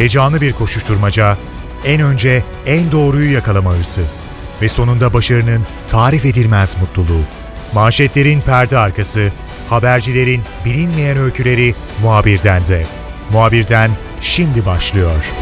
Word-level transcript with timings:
Heyecanlı 0.00 0.40
bir 0.40 0.52
koşuşturmaca, 0.52 1.36
en 1.84 2.00
önce 2.00 2.44
en 2.66 2.92
doğruyu 2.92 3.32
yakalama 3.32 3.74
hırsı 3.74 4.00
ve 4.62 4.68
sonunda 4.68 5.12
başarının 5.12 5.62
tarif 5.88 6.24
edilmez 6.24 6.76
mutluluğu. 6.80 7.22
Manşetlerin 7.74 8.40
perde 8.40 8.78
arkası, 8.78 9.32
habercilerin 9.68 10.42
bilinmeyen 10.64 11.18
öyküleri 11.18 11.74
muhabirden 12.02 12.66
de. 12.66 12.86
Muhabirden 13.32 13.90
şimdi 14.20 14.66
başlıyor. 14.66 15.32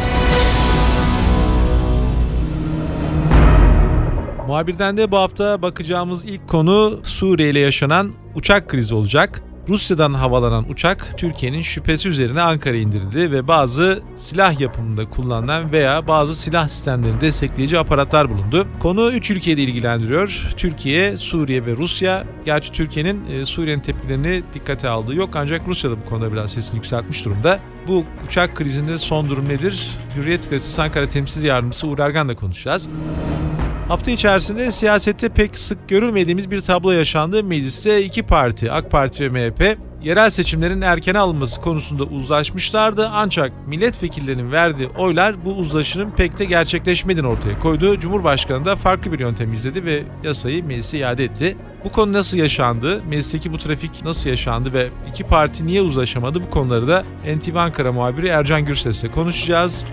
Muhabirden 4.47 4.97
de 4.97 5.11
bu 5.11 5.17
hafta 5.17 5.61
bakacağımız 5.61 6.25
ilk 6.25 6.47
konu 6.47 6.99
Suriye 7.03 7.49
ile 7.49 7.59
yaşanan 7.59 8.11
uçak 8.35 8.69
krizi 8.69 8.95
olacak. 8.95 9.43
Rusya'dan 9.69 10.13
havalanan 10.13 10.69
uçak 10.69 11.17
Türkiye'nin 11.17 11.61
şüphesi 11.61 12.09
üzerine 12.09 12.41
Ankara'ya 12.41 12.81
indirildi 12.81 13.31
ve 13.31 13.47
bazı 13.47 14.03
silah 14.15 14.59
yapımında 14.59 15.09
kullanılan 15.09 15.71
veya 15.71 16.07
bazı 16.07 16.35
silah 16.35 16.67
sistemlerini 16.67 17.21
destekleyici 17.21 17.79
aparatlar 17.79 18.29
bulundu. 18.29 18.67
Konu 18.79 19.11
3 19.11 19.31
ülkeyi 19.31 19.57
de 19.57 19.61
ilgilendiriyor. 19.61 20.49
Türkiye, 20.57 21.17
Suriye 21.17 21.65
ve 21.65 21.77
Rusya. 21.77 22.23
Gerçi 22.45 22.71
Türkiye'nin 22.71 23.25
e, 23.31 23.45
Suriye'nin 23.45 23.81
tepkilerini 23.81 24.43
dikkate 24.53 24.89
aldığı 24.89 25.15
yok 25.15 25.29
ancak 25.35 25.67
Rusya 25.67 25.91
da 25.91 25.95
bu 26.05 26.09
konuda 26.09 26.33
biraz 26.33 26.51
sesini 26.51 26.77
yükseltmiş 26.77 27.25
durumda. 27.25 27.59
Bu 27.87 28.05
uçak 28.25 28.55
krizinde 28.55 28.97
son 28.97 29.29
durum 29.29 29.49
nedir? 29.49 29.89
Hürriyet 30.15 30.49
Gazetesi 30.49 30.81
Ankara 30.81 31.07
Temsilci 31.07 31.47
Yardımcısı 31.47 31.87
Uğur 31.87 31.99
Ergan'la 31.99 32.35
konuşacağız. 32.35 32.89
Hafta 33.89 34.11
içerisinde 34.11 34.71
siyasette 34.71 35.29
pek 35.29 35.57
sık 35.57 35.89
görülmediğimiz 35.89 36.51
bir 36.51 36.61
tablo 36.61 36.91
yaşandı. 36.91 37.43
Mecliste 37.43 38.03
iki 38.03 38.23
parti, 38.23 38.71
AK 38.71 38.91
Parti 38.91 39.33
ve 39.33 39.49
MHP, 39.49 39.77
yerel 40.03 40.29
seçimlerin 40.29 40.81
erken 40.81 41.15
alınması 41.15 41.61
konusunda 41.61 42.03
uzlaşmışlardı. 42.03 43.09
Ancak 43.13 43.67
milletvekillerinin 43.67 44.51
verdiği 44.51 44.87
oylar 44.87 45.45
bu 45.45 45.53
uzlaşının 45.55 46.11
pek 46.11 46.39
de 46.39 46.45
gerçekleşmediğini 46.45 47.27
ortaya 47.27 47.59
koydu. 47.59 47.99
Cumhurbaşkanı 47.99 48.65
da 48.65 48.75
farklı 48.75 49.11
bir 49.11 49.19
yöntem 49.19 49.53
izledi 49.53 49.85
ve 49.85 50.03
yasayı 50.23 50.65
meclise 50.65 50.97
iade 50.97 51.23
etti. 51.23 51.57
Bu 51.85 51.91
konu 51.91 52.13
nasıl 52.13 52.37
yaşandı? 52.37 53.01
Meclisteki 53.09 53.53
bu 53.53 53.57
trafik 53.57 54.05
nasıl 54.05 54.29
yaşandı 54.29 54.73
ve 54.73 54.89
iki 55.09 55.23
parti 55.23 55.65
niye 55.65 55.81
uzlaşamadı? 55.81 56.43
Bu 56.43 56.49
konuları 56.49 56.87
da 56.87 57.03
NTV 57.35 57.55
Ankara 57.55 57.91
muhabiri 57.91 58.27
Ercan 58.27 58.65
Gürses'le 58.65 59.11
konuşacağız. 59.11 59.85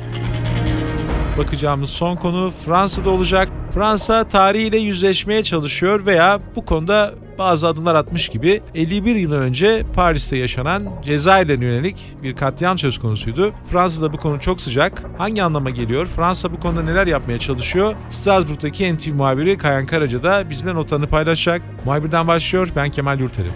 Bakacağımız 1.38 1.90
son 1.90 2.16
konu 2.16 2.50
Fransa'da 2.50 3.10
olacak. 3.10 3.48
Fransa 3.76 4.28
tarihiyle 4.28 4.78
yüzleşmeye 4.78 5.42
çalışıyor 5.42 6.06
veya 6.06 6.40
bu 6.56 6.64
konuda 6.64 7.14
bazı 7.38 7.68
adımlar 7.68 7.94
atmış 7.94 8.28
gibi 8.28 8.60
51 8.74 9.16
yıl 9.16 9.32
önce 9.32 9.82
Paris'te 9.94 10.36
yaşanan 10.36 10.82
Cezayir'e 11.04 11.52
yönelik 11.52 11.96
bir 12.22 12.36
katliam 12.36 12.78
söz 12.78 12.98
konusuydu. 12.98 13.52
Fransa'da 13.70 14.12
bu 14.12 14.16
konu 14.16 14.40
çok 14.40 14.60
sıcak. 14.60 15.02
Hangi 15.18 15.42
anlama 15.42 15.70
geliyor? 15.70 16.06
Fransa 16.06 16.52
bu 16.52 16.60
konuda 16.60 16.82
neler 16.82 17.06
yapmaya 17.06 17.38
çalışıyor? 17.38 17.94
Strasbourg'daki 18.10 18.94
NTV 18.94 19.14
muhabiri 19.14 19.58
Kayan 19.58 19.86
Karaca 19.86 20.22
da 20.22 20.50
bizimle 20.50 20.74
notlarını 20.74 21.06
paylaşacak. 21.06 21.62
Muhabirden 21.84 22.28
başlıyor. 22.28 22.68
Ben 22.76 22.90
Kemal 22.90 23.20
Yurteri. 23.20 23.50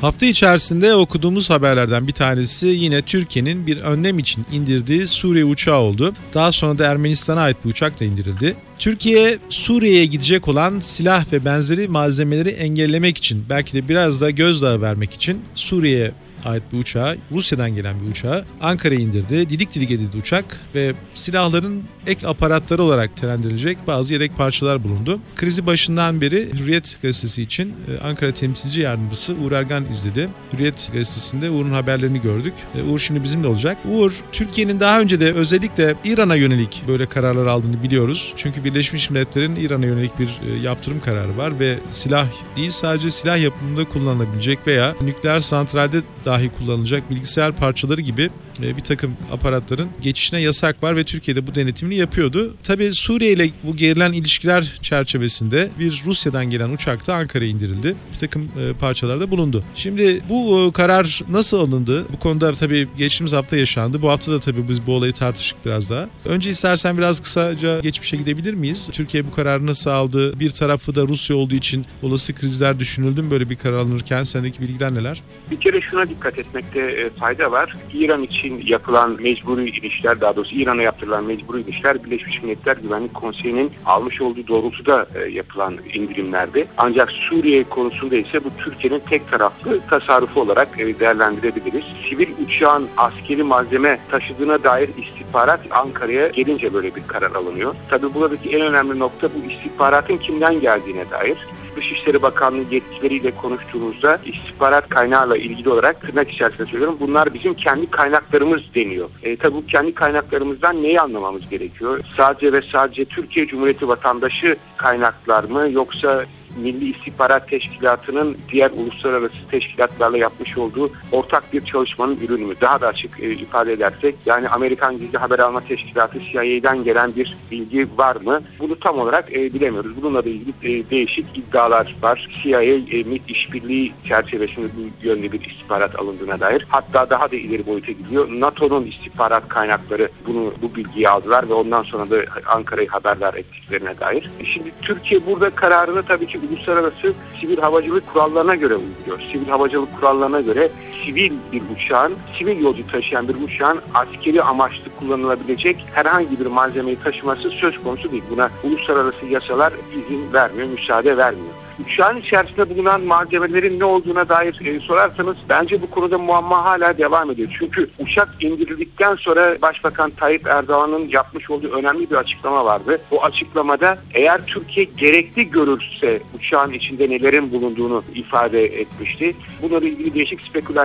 Hafta 0.00 0.26
içerisinde 0.26 0.94
okuduğumuz 0.94 1.50
haberlerden 1.50 2.06
bir 2.06 2.12
tanesi 2.12 2.66
yine 2.66 3.02
Türkiye'nin 3.02 3.66
bir 3.66 3.76
önlem 3.76 4.18
için 4.18 4.46
indirdiği 4.52 5.06
Suriye 5.06 5.44
uçağı 5.44 5.78
oldu. 5.78 6.14
Daha 6.34 6.52
sonra 6.52 6.78
da 6.78 6.86
Ermenistan'a 6.86 7.40
ait 7.40 7.64
bir 7.64 7.70
uçak 7.70 8.00
da 8.00 8.04
indirildi. 8.04 8.56
Türkiye 8.78 9.38
Suriye'ye 9.48 10.06
gidecek 10.06 10.48
olan 10.48 10.80
silah 10.80 11.32
ve 11.32 11.44
benzeri 11.44 11.88
malzemeleri 11.88 12.48
engellemek 12.48 13.18
için 13.18 13.44
belki 13.50 13.72
de 13.72 13.88
biraz 13.88 14.20
da 14.20 14.30
gözdağı 14.30 14.80
vermek 14.80 15.14
için 15.14 15.40
Suriye'ye 15.54 16.12
ait 16.44 16.62
bir 16.72 16.78
uçağı, 16.78 17.16
Rusya'dan 17.32 17.74
gelen 17.74 18.00
bir 18.00 18.10
uçağı 18.10 18.44
Ankara'ya 18.60 19.00
indirdi. 19.00 19.48
Didik 19.48 19.74
didik 19.74 19.90
edildi 19.90 20.16
uçak 20.16 20.60
ve 20.74 20.94
silahların 21.14 21.82
ek 22.08 22.26
aparatları 22.26 22.82
olarak 22.82 23.16
telendirilecek 23.16 23.78
bazı 23.86 24.14
yedek 24.14 24.36
parçalar 24.36 24.84
bulundu. 24.84 25.20
Krizi 25.36 25.66
başından 25.66 26.20
beri 26.20 26.48
Hürriyet 26.52 26.98
gazetesi 27.02 27.42
için 27.42 27.68
e, 27.68 28.06
Ankara 28.06 28.32
temsilci 28.32 28.80
yardımcısı 28.80 29.34
Uğur 29.34 29.52
Ergan 29.52 29.84
izledi. 29.90 30.28
Hürriyet 30.52 30.90
gazetesinde 30.92 31.50
Uğur'un 31.50 31.72
haberlerini 31.72 32.20
gördük. 32.20 32.54
E, 32.74 32.82
Uğur 32.82 32.98
şimdi 32.98 33.22
bizimle 33.22 33.46
olacak. 33.46 33.78
Uğur, 33.84 34.20
Türkiye'nin 34.32 34.80
daha 34.80 35.00
önce 35.00 35.20
de 35.20 35.32
özellikle 35.32 35.94
İran'a 36.04 36.34
yönelik 36.34 36.82
böyle 36.88 37.06
kararlar 37.06 37.46
aldığını 37.46 37.82
biliyoruz. 37.82 38.32
Çünkü 38.36 38.64
Birleşmiş 38.64 39.10
Milletler'in 39.10 39.56
İran'a 39.56 39.86
yönelik 39.86 40.18
bir 40.18 40.40
e, 40.46 40.58
yaptırım 40.58 41.00
kararı 41.00 41.36
var 41.36 41.60
ve 41.60 41.78
silah 41.90 42.26
değil 42.56 42.70
sadece 42.70 43.10
silah 43.10 43.42
yapımında 43.42 43.84
kullanılabilecek 43.84 44.66
veya 44.66 44.94
nükleer 45.00 45.40
santralde 45.40 46.00
dahi 46.24 46.48
kullanılacak 46.48 47.10
bilgisayar 47.10 47.56
parçaları 47.56 48.00
gibi 48.00 48.30
bir 48.62 48.80
takım 48.80 49.16
aparatların 49.32 49.88
geçişine 50.02 50.40
yasak 50.40 50.82
var 50.82 50.96
ve 50.96 51.04
Türkiye'de 51.04 51.46
bu 51.46 51.54
denetimini 51.54 51.94
yapıyordu. 51.94 52.54
Tabi 52.62 52.92
Suriye 52.92 53.32
ile 53.32 53.50
bu 53.62 53.76
gerilen 53.76 54.12
ilişkiler 54.12 54.78
çerçevesinde 54.82 55.68
bir 55.78 56.02
Rusya'dan 56.06 56.50
gelen 56.50 56.70
uçakta 56.70 57.14
Ankara'ya 57.14 57.50
indirildi. 57.50 57.94
Bir 58.12 58.18
takım 58.18 58.48
parçalarda 58.80 59.30
bulundu. 59.30 59.64
Şimdi 59.74 60.20
bu 60.28 60.70
karar 60.74 61.20
nasıl 61.30 61.58
alındı? 61.58 62.06
Bu 62.12 62.18
konuda 62.18 62.54
tabii 62.54 62.88
geçtiğimiz 62.98 63.32
hafta 63.32 63.56
yaşandı. 63.56 64.02
Bu 64.02 64.10
hafta 64.10 64.32
da 64.32 64.40
tabii 64.40 64.68
biz 64.68 64.86
bu 64.86 64.94
olayı 64.94 65.12
tartıştık 65.12 65.66
biraz 65.66 65.90
daha. 65.90 66.08
Önce 66.24 66.50
istersen 66.50 66.98
biraz 66.98 67.20
kısaca 67.20 67.80
geçmişe 67.80 68.16
gidebilir 68.16 68.54
miyiz? 68.54 68.88
Türkiye 68.92 69.26
bu 69.26 69.30
kararı 69.30 69.66
nasıl 69.66 69.90
aldı? 69.90 70.40
Bir 70.40 70.50
tarafı 70.50 70.94
da 70.94 71.02
Rusya 71.08 71.36
olduğu 71.36 71.54
için 71.54 71.86
olası 72.02 72.34
krizler 72.34 72.78
düşünüldü 72.78 73.22
mü 73.22 73.30
böyle 73.30 73.50
bir 73.50 73.56
karar 73.56 73.78
alınırken? 73.78 74.24
Sendeki 74.24 74.60
bilgiler 74.60 74.94
neler? 74.94 75.22
Bir 75.50 75.60
kere 75.60 75.80
şuna 75.80 76.08
dikkat 76.08 76.38
etmekte 76.38 77.10
fayda 77.20 77.52
var. 77.52 77.76
İran 77.94 78.22
için 78.22 78.47
yapılan 78.64 79.16
mecburi 79.22 79.70
ilişkiler, 79.70 80.20
daha 80.20 80.36
doğrusu 80.36 80.54
İran'a 80.54 80.82
yaptırılan 80.82 81.24
mecburi 81.24 81.60
ilişkiler 81.60 82.04
Birleşmiş 82.04 82.42
Milletler 82.42 82.76
Güvenlik 82.76 83.14
Konseyi'nin 83.14 83.72
almış 83.86 84.20
olduğu 84.20 84.46
doğrultuda 84.48 85.06
yapılan 85.30 85.76
indirimlerdi. 85.94 86.68
Ancak 86.76 87.10
Suriye 87.10 87.64
konusunda 87.64 88.16
ise 88.16 88.44
bu 88.44 88.48
Türkiye'nin 88.58 89.02
tek 89.10 89.30
taraflı 89.30 89.80
tasarrufu 89.90 90.40
olarak 90.40 90.78
değerlendirebiliriz. 90.78 91.84
Sivil 92.08 92.28
uçağın 92.46 92.88
askeri 92.96 93.42
malzeme 93.42 94.00
taşıdığına 94.10 94.62
dair 94.62 94.88
istihbarat 94.98 95.60
Ankara'ya 95.70 96.28
gelince 96.28 96.74
böyle 96.74 96.94
bir 96.94 97.06
karar 97.06 97.30
alınıyor. 97.30 97.74
Tabii 97.90 98.14
buradaki 98.14 98.50
en 98.50 98.60
önemli 98.60 98.98
nokta 98.98 99.28
bu 99.34 99.52
istihbaratın 99.52 100.16
kimden 100.16 100.60
geldiğine 100.60 101.10
dair. 101.10 101.38
Dışişleri 101.76 102.22
Bakanlığı 102.22 102.74
yetkilileriyle 102.74 103.30
konuştuğumuzda 103.30 104.20
istihbarat 104.24 104.88
kaynağıyla 104.88 105.36
ilgili 105.36 105.68
olarak 105.68 106.00
tırnak 106.00 106.30
içerisinde 106.30 106.66
söylüyorum. 106.66 106.96
Bunlar 107.00 107.34
bizim 107.34 107.54
kendi 107.54 107.90
kaynaklarımız 107.90 108.60
deniyor. 108.74 109.08
E, 109.22 109.36
tabii 109.36 109.54
bu 109.54 109.66
kendi 109.66 109.94
kaynaklarımızdan 109.94 110.82
neyi 110.82 111.00
anlamamız 111.00 111.48
gerekiyor? 111.48 112.00
Sadece 112.16 112.52
ve 112.52 112.62
sadece 112.72 113.04
Türkiye 113.04 113.46
Cumhuriyeti 113.46 113.88
vatandaşı 113.88 114.56
kaynaklar 114.76 115.44
mı 115.44 115.68
yoksa 115.70 116.24
Milli 116.58 116.96
İstihbarat 116.96 117.48
Teşkilatı'nın 117.48 118.36
diğer 118.52 118.70
uluslararası 118.70 119.36
teşkilatlarla 119.50 120.18
yapmış 120.18 120.58
olduğu 120.58 120.90
ortak 121.12 121.52
bir 121.52 121.64
çalışmanın 121.64 122.18
ürünü 122.20 122.44
mü? 122.44 122.54
Daha 122.60 122.80
da 122.80 122.86
açık 122.86 123.20
e, 123.20 123.30
ifade 123.30 123.72
edersek 123.72 124.14
yani 124.26 124.48
Amerikan 124.48 124.98
Gizli 124.98 125.18
Haber 125.18 125.38
Alma 125.38 125.60
Teşkilatı 125.60 126.20
CIA'den 126.20 126.84
gelen 126.84 127.16
bir 127.16 127.36
bilgi 127.50 127.88
var 127.96 128.16
mı? 128.16 128.42
Bunu 128.58 128.78
tam 128.78 128.98
olarak 128.98 129.32
e, 129.32 129.54
bilemiyoruz. 129.54 130.02
Bununla 130.02 130.24
da 130.24 130.28
ilgili 130.28 130.52
e, 130.62 130.90
değişik 130.90 131.38
iddialar 131.38 131.96
var. 132.02 132.28
CIA 132.42 132.62
e, 132.62 133.02
MİT 133.02 133.30
işbirliği 133.30 133.92
çerçevesinde 134.08 134.66
bu 134.66 135.06
yönde 135.06 135.32
bir 135.32 135.40
istihbarat 135.40 135.98
alındığına 135.98 136.40
dair. 136.40 136.66
Hatta 136.68 137.10
daha 137.10 137.30
da 137.30 137.36
ileri 137.36 137.66
boyuta 137.66 137.92
gidiyor. 137.92 138.28
NATO'nun 138.30 138.84
istihbarat 138.84 139.48
kaynakları 139.48 140.08
bunu 140.26 140.54
bu 140.62 140.74
bilgiyi 140.74 141.08
aldılar 141.08 141.48
ve 141.48 141.54
ondan 141.54 141.82
sonra 141.82 142.10
da 142.10 142.16
Ankara'yı 142.46 142.88
haberdar 142.88 143.34
ettiklerine 143.34 144.00
dair. 144.00 144.30
Şimdi 144.44 144.72
Türkiye 144.82 145.26
burada 145.26 145.50
kararını 145.50 146.02
tabii 146.02 146.26
ki 146.26 146.42
uluslararası 146.50 147.12
sivil 147.40 147.58
havacılık 147.58 148.12
kurallarına 148.12 148.54
göre 148.54 148.74
uyguluyor. 148.74 149.20
Sivil 149.32 149.48
havacılık 149.48 149.96
kurallarına 149.96 150.40
göre 150.40 150.70
sivil 151.04 151.32
bir 151.52 151.62
uçağın, 151.76 152.14
sivil 152.38 152.60
yolcu 152.60 152.86
taşıyan 152.86 153.28
bir 153.28 153.34
uçağın 153.34 153.80
askeri 153.94 154.42
amaçlı 154.42 154.96
kullanılabilecek 154.98 155.84
herhangi 155.94 156.40
bir 156.40 156.46
malzemeyi 156.46 156.98
taşıması 157.04 157.50
söz 157.50 157.82
konusu 157.82 158.12
değil. 158.12 158.24
Buna 158.30 158.50
uluslararası 158.64 159.26
yasalar 159.26 159.72
izin 159.72 160.32
vermiyor, 160.32 160.68
müsaade 160.68 161.16
vermiyor 161.16 161.54
uçağın 161.84 162.16
içerisinde 162.16 162.70
bulunan 162.70 163.00
malzemelerin 163.00 163.80
ne 163.80 163.84
olduğuna 163.84 164.28
dair 164.28 164.66
e, 164.66 164.80
sorarsanız 164.80 165.36
bence 165.48 165.82
bu 165.82 165.90
konuda 165.90 166.18
muamma 166.18 166.64
hala 166.64 166.98
devam 166.98 167.30
ediyor. 167.30 167.56
Çünkü 167.58 167.90
uçak 167.98 168.28
indirildikten 168.40 169.14
sonra 169.14 169.56
Başbakan 169.62 170.10
Tayyip 170.10 170.46
Erdoğan'ın 170.46 171.08
yapmış 171.08 171.50
olduğu 171.50 171.72
önemli 171.72 172.10
bir 172.10 172.16
açıklama 172.16 172.64
vardı. 172.64 173.00
Bu 173.10 173.24
açıklamada 173.24 173.98
eğer 174.14 174.46
Türkiye 174.46 174.86
gerekli 174.96 175.50
görürse 175.50 176.20
uçağın 176.34 176.72
içinde 176.72 177.10
nelerin 177.10 177.52
bulunduğunu 177.52 178.04
ifade 178.14 178.64
etmişti. 178.64 179.36
Bununla 179.62 179.86
ilgili 179.86 180.14
değişik 180.14 180.38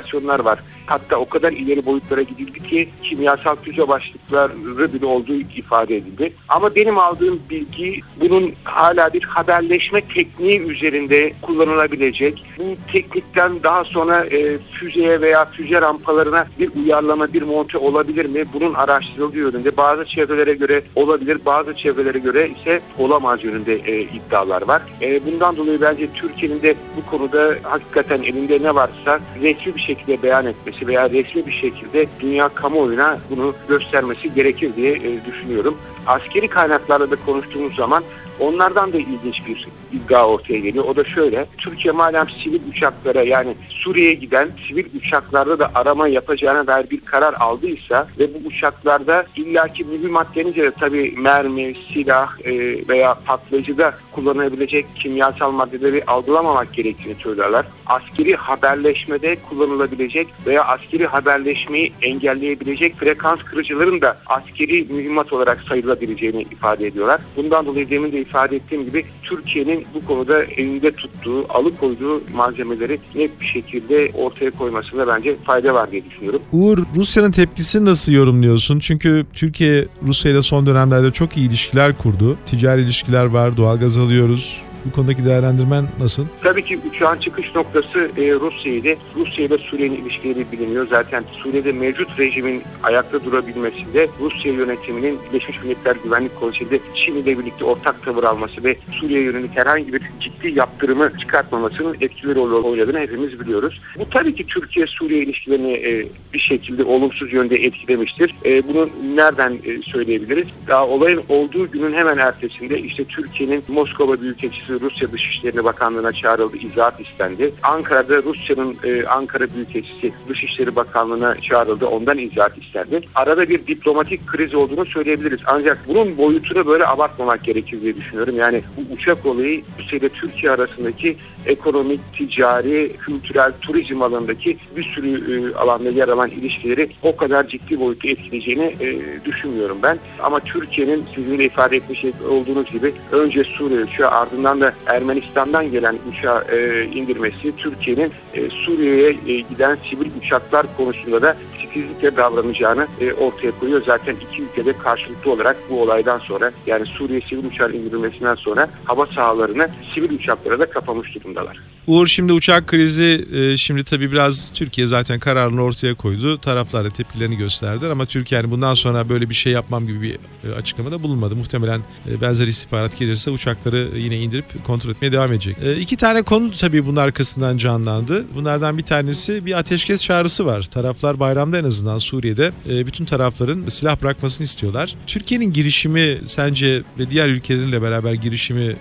operasyonlar 0.04 0.40
var. 0.40 0.60
Hatta 0.86 1.18
o 1.18 1.26
kadar 1.26 1.52
ileri 1.52 1.86
boyutlara 1.86 2.22
gidildi 2.22 2.64
ki 2.64 2.90
kimyasal 3.04 3.56
füze 3.56 3.88
başlıkları 3.88 4.94
bile 4.94 5.06
olduğu 5.06 5.34
ifade 5.34 5.98
edildi. 5.98 6.34
Ama 6.50 6.76
benim 6.76 6.98
aldığım 6.98 7.40
bilgi 7.50 8.02
bunun 8.22 8.54
hala 8.64 9.14
bir 9.14 9.24
haberleşme 9.24 10.02
tekniği 10.02 10.60
üzerinde 10.60 11.34
kullanılabilecek. 11.42 12.46
Bu 12.58 12.64
teknikten 12.92 13.64
daha 13.64 13.84
sonra 13.84 14.26
e, 14.26 14.58
füzeye 14.58 15.22
veya 15.22 15.46
füze 15.46 15.82
rampalarına 15.82 16.48
bir 16.60 16.70
uyarlama, 16.76 17.34
bir 17.34 17.42
monte 17.42 17.78
olabilir 17.78 18.26
mi? 18.26 18.46
Bunun 18.54 18.74
araştırıldığı 18.74 19.38
yönünde 19.38 19.78
bazı 19.78 20.06
çevrelere 20.06 20.54
göre 20.54 20.84
olabilir, 20.96 21.38
bazı 21.46 21.74
çevrelere 21.74 22.20
göre 22.20 22.50
ise 22.50 22.82
olamaz 22.98 23.44
yönünde 23.44 23.74
e, 23.74 24.02
iddialar 24.02 24.62
var. 24.62 24.82
E, 25.02 25.26
bundan 25.26 25.58
dolayı 25.58 25.82
bence 25.82 26.08
Türkiye'nin 26.16 26.62
de 26.62 26.76
bu 26.98 27.12
konuda 27.12 27.56
hakikaten 27.64 28.24
elinde 28.24 28.64
ne 28.64 28.76
varsa 28.76 29.20
resmi 29.42 29.76
bir 29.76 29.82
şekilde 29.82 30.24
beyan 30.24 30.46
etmesi 30.46 30.73
veya 30.82 31.10
resmi 31.10 31.46
bir 31.46 31.52
şekilde 31.52 32.08
dünya 32.20 32.50
kamuoyuna 32.50 33.20
bunu 33.30 33.56
göstermesi 33.68 34.34
gerekir 34.34 34.76
diye 34.76 34.92
e, 34.94 35.26
düşünüyorum. 35.26 35.78
Askeri 36.08 36.48
kaynaklarla 36.48 37.12
da 37.12 37.16
konuştuğumuz 37.16 37.76
zaman 37.76 38.04
Onlardan 38.44 38.94
da 38.94 38.98
ilginç 38.98 39.48
bir 39.48 39.68
iddia 39.94 40.28
ortaya 40.28 40.60
geliyor. 40.60 40.86
O 40.86 40.96
da 40.96 41.04
şöyle. 41.04 41.46
Türkiye 41.58 41.92
madem 41.92 42.30
sivil 42.30 42.60
uçaklara 42.70 43.22
yani 43.22 43.56
Suriye'ye 43.70 44.14
giden 44.14 44.50
sivil 44.68 44.86
uçaklarda 44.96 45.60
da 45.60 45.72
arama 45.76 46.08
yapacağına 46.08 46.68
dair 46.68 46.90
bir 46.90 47.02
karar 47.02 47.34
aldıysa 47.40 48.08
ve 48.20 48.34
bu 48.34 48.48
uçaklarda 48.48 49.26
illaki 49.36 49.84
mühimmat 49.84 50.28
denince 50.36 50.64
de 50.64 50.72
tabii 50.72 51.14
mermi, 51.18 51.74
silah 51.94 52.40
e, 52.44 52.54
veya 52.88 53.14
patlayıcıda 53.26 53.94
kullanabilecek 54.12 54.86
kimyasal 54.96 55.52
maddeleri 55.52 56.04
algılamamak 56.08 56.74
gerektiğini 56.74 57.16
söylerler. 57.16 57.66
Askeri 57.86 58.36
haberleşmede 58.36 59.38
kullanılabilecek 59.50 60.28
veya 60.46 60.64
askeri 60.64 61.06
haberleşmeyi 61.06 61.94
engelleyebilecek 62.02 62.96
frekans 62.96 63.40
kırıcıların 63.40 64.02
da 64.02 64.18
askeri 64.26 64.88
mühimmat 64.90 65.34
olarak 65.34 65.62
sayılabileceğini 65.70 66.42
ifade 66.42 66.88
ediyorlar. 66.88 67.22
Bundan 67.38 67.66
dolayı 67.66 67.90
demin 67.90 68.12
de 68.12 68.20
ettiğim 68.52 68.86
gibi 68.86 69.06
Türkiye'nin 69.24 69.86
bu 69.94 70.06
konuda 70.06 70.44
elinde 70.44 70.92
tuttuğu, 70.92 71.46
alıkoyduğu 71.50 72.22
malzemeleri 72.36 73.00
net 73.16 73.42
bir 73.42 73.46
şekilde 73.46 74.12
ortaya 74.14 74.52
koymasında 74.52 75.08
bence 75.08 75.36
fayda 75.44 75.74
var 75.74 75.92
diye 75.92 76.06
düşünüyorum. 76.06 76.42
Uğur, 76.52 76.78
Rusya'nın 76.96 77.32
tepkisini 77.32 77.86
nasıl 77.86 78.14
yorumluyorsun? 78.14 78.80
Çünkü 78.80 79.26
Türkiye 79.34 79.86
Rusya 80.08 80.32
ile 80.32 80.42
son 80.42 80.66
dönemlerde 80.66 81.12
çok 81.12 81.38
iyi 81.38 81.50
ilişkiler 81.50 81.98
kurdu. 81.98 82.38
Ticari 82.46 82.82
ilişkiler 82.82 83.26
var, 83.26 83.58
doğalgaz 83.58 83.98
alıyoruz. 83.98 84.62
Bu 84.86 84.92
konudaki 84.92 85.26
değerlendirmen 85.26 85.86
nasıl? 86.00 86.26
Tabii 86.42 86.66
ki 86.66 86.80
uçağın 86.90 87.20
çıkış 87.20 87.56
noktası 87.56 88.00
e, 88.18 88.32
Rusya'ydı. 88.32 88.96
Rusya 89.16 89.46
ile 89.46 89.58
Suriye'nin 89.58 89.96
ilişkileri 89.96 90.52
biliniyor. 90.52 90.88
Zaten 90.90 91.24
Suriye'de 91.32 91.72
mevcut 91.72 92.20
rejimin 92.20 92.64
ayakta 92.84 93.24
durabilmesinde 93.24 94.10
Rusya 94.20 94.54
yönetiminin 94.54 95.20
Birleşmiş 95.30 95.64
Milletler 95.64 95.96
Güvenlik 96.04 96.40
Konseyi'nde 96.40 96.80
Çin 96.96 97.16
ile 97.16 97.40
birlikte 97.40 97.66
ortak 97.66 98.04
tavır 98.04 98.24
alması 98.24 98.64
ve 98.64 98.78
Suriye'ye 98.92 99.26
yönelik 99.26 99.58
herhangi 99.58 99.94
bir 99.94 100.02
ciddi 100.20 100.60
yaptırımı 100.60 101.18
çıkartmamasının 101.20 101.96
etkileri 102.02 102.40
oynadığını 102.40 103.00
hepimiz 103.00 103.40
biliyoruz. 103.40 103.82
Bu 104.00 104.10
tabii 104.10 104.36
ki 104.36 104.46
Türkiye-Suriye 104.48 105.24
ilişkilerini 105.24 105.74
e, 105.74 106.06
bir 106.34 106.40
şekilde 106.40 106.84
olumsuz 106.84 107.34
yönde 107.34 107.56
etkilemiştir. 107.56 108.36
E, 108.46 108.68
bunu 108.68 108.90
nereden 109.16 109.58
söyleyebiliriz? 109.86 110.48
Daha 110.68 110.88
olayın 110.88 111.22
olduğu 111.30 111.72
günün 111.72 111.94
hemen 111.94 112.18
ertesinde 112.18 112.80
işte 112.80 113.06
Türkiye'nin 113.06 113.64
Moskova 113.68 114.22
Büyükelçisi 114.22 114.73
Rusya 114.80 115.12
Dışişleri 115.12 115.64
Bakanlığı'na 115.64 116.12
çağrıldı, 116.12 116.58
izahat 116.58 117.00
istendi. 117.02 117.54
Ankara'da 117.64 118.24
Rusya'nın 118.24 118.78
e, 118.84 119.06
Ankara 119.06 119.48
Büyükelçisi 119.54 120.14
Dışişleri 120.30 120.76
Bakanlığı'na 120.76 121.42
çağrıldı, 121.42 121.88
ondan 121.88 122.18
izahat 122.18 122.58
istendi. 122.58 123.02
Arada 123.16 123.50
bir 123.50 123.68
diplomatik 123.68 124.28
kriz 124.28 124.56
olduğunu 124.56 124.86
söyleyebiliriz. 124.86 125.40
Ancak 125.46 125.80
bunun 125.88 126.18
boyutunu 126.18 126.68
böyle 126.68 126.88
abartmamak 126.88 127.44
gerekir 127.44 127.82
diye 127.82 127.96
düşünüyorum. 127.96 128.36
Yani 128.38 128.62
bu 128.78 128.94
uçak 128.94 129.26
olayı 129.26 129.64
Rusya 129.80 130.00
ile 130.00 130.10
Türkiye 130.10 130.52
arasındaki 130.52 131.18
ekonomik, 131.46 132.00
ticari, 132.18 132.92
kültürel, 133.06 133.52
turizm 133.62 134.02
alanındaki 134.02 134.58
bir 134.76 134.84
sürü 134.84 135.12
e, 135.52 135.56
alanda 135.56 135.90
yer 135.90 136.08
alan 136.08 136.30
ilişkileri 136.30 136.90
o 137.02 137.16
kadar 137.16 137.48
ciddi 137.48 137.80
boyutta 137.80 138.08
etkileyeceğini 138.08 138.76
e, 138.80 139.00
düşünmüyorum 139.26 139.78
ben. 139.84 140.00
Ama 140.24 140.40
Türkiye'nin 140.40 141.06
sizin 141.16 141.40
de 141.40 141.46
ifade 141.46 141.78
etmiş 141.78 142.06
olduğunuz 142.30 142.72
gibi 142.72 142.94
önce 143.12 143.44
Suriye 143.44 143.84
uçağı 143.84 144.10
ardından 144.10 144.62
da 144.62 144.63
Ermenistan'dan 144.86 145.72
gelen 145.72 145.98
uçağı 146.12 146.44
e, 146.52 146.86
indirmesi 146.86 147.56
Türkiye'nin 147.56 148.12
e, 148.34 148.50
Suriye'ye 148.50 149.10
e, 149.10 149.40
giden 149.40 149.78
sivil 149.90 150.10
uçaklar 150.22 150.66
konusunda 150.78 151.22
da 151.22 151.38
titizlikle 151.60 152.18
davranacağını 152.18 152.88
e, 153.00 153.14
ortaya 153.14 153.52
koyuyor. 153.60 153.84
Zaten 153.86 154.16
iki 154.30 154.42
ülkede 154.42 154.78
karşılıklı 154.78 155.32
olarak 155.32 155.58
bu 155.70 155.82
olaydan 155.82 156.20
sonra 156.20 156.52
yani 156.68 156.86
Suriye 156.86 157.22
sivil 157.22 157.46
uçağın 157.46 157.74
indirilmesinden 157.74 158.36
sonra 158.36 158.70
hava 158.84 159.06
sahalarını 159.06 159.70
sivil 159.94 160.16
uçaklara 160.16 160.60
da 160.60 160.66
kapamış 160.66 161.16
durumdalar. 161.16 161.73
Uğur 161.88 162.08
şimdi 162.08 162.34
uçak 162.34 162.68
krizi 162.68 163.28
e, 163.34 163.58
şimdi 163.58 163.84
tabii 163.84 164.12
biraz 164.12 164.52
Türkiye 164.52 164.88
zaten 164.88 165.20
kararını 165.20 165.62
ortaya 165.62 165.94
koydu. 165.94 166.38
Taraflar 166.38 166.86
da 166.86 166.90
tepkilerini 166.90 167.38
gösterdi 167.38 167.88
ama 167.88 168.06
Türkiye 168.06 168.42
yani 168.42 168.52
bundan 168.52 168.74
sonra 168.74 169.10
böyle 169.10 169.30
bir 169.30 169.36
şey 169.36 169.54
yapmam 169.54 169.88
gibi 169.88 170.02
bir 170.02 170.18
e, 170.50 170.54
açıklamada 170.54 171.04
bulunmadı. 171.04 171.36
Muhtemelen 171.36 171.82
e, 172.10 172.22
benzer 172.22 172.48
istihbarat 172.48 172.98
gelirse 172.98 173.32
uçakları 173.32 173.90
yine 173.98 174.18
indirip 174.18 174.66
kontrol 174.66 174.92
etmeye 174.92 175.12
devam 175.12 175.32
edecek. 175.32 175.58
İki 175.80 175.98
tane 175.98 176.22
konu 176.22 176.52
tabii 176.52 176.86
bunun 176.86 176.96
arkasından 176.96 177.58
canlandı. 177.58 178.26
Bunlardan 178.36 178.78
bir 178.78 178.84
tanesi 178.84 179.46
bir 179.46 179.58
ateşkes 179.58 180.04
çağrısı 180.04 180.46
var. 180.46 180.62
Taraflar 180.62 181.20
bayramda 181.20 181.58
en 181.58 181.64
azından 181.64 181.98
Suriye'de 181.98 182.52
bütün 182.66 183.06
tarafların 183.06 183.70
silah 183.70 184.02
bırakmasını 184.02 184.46
istiyorlar. 184.46 184.96
Türkiye'nin 185.08 185.54
girişimi 185.54 186.18
sence 186.26 186.84
ve 187.00 187.10
diğer 187.10 187.30
ülkelerinle 187.30 187.82
beraber 187.82 188.14
girişimi 188.14 188.76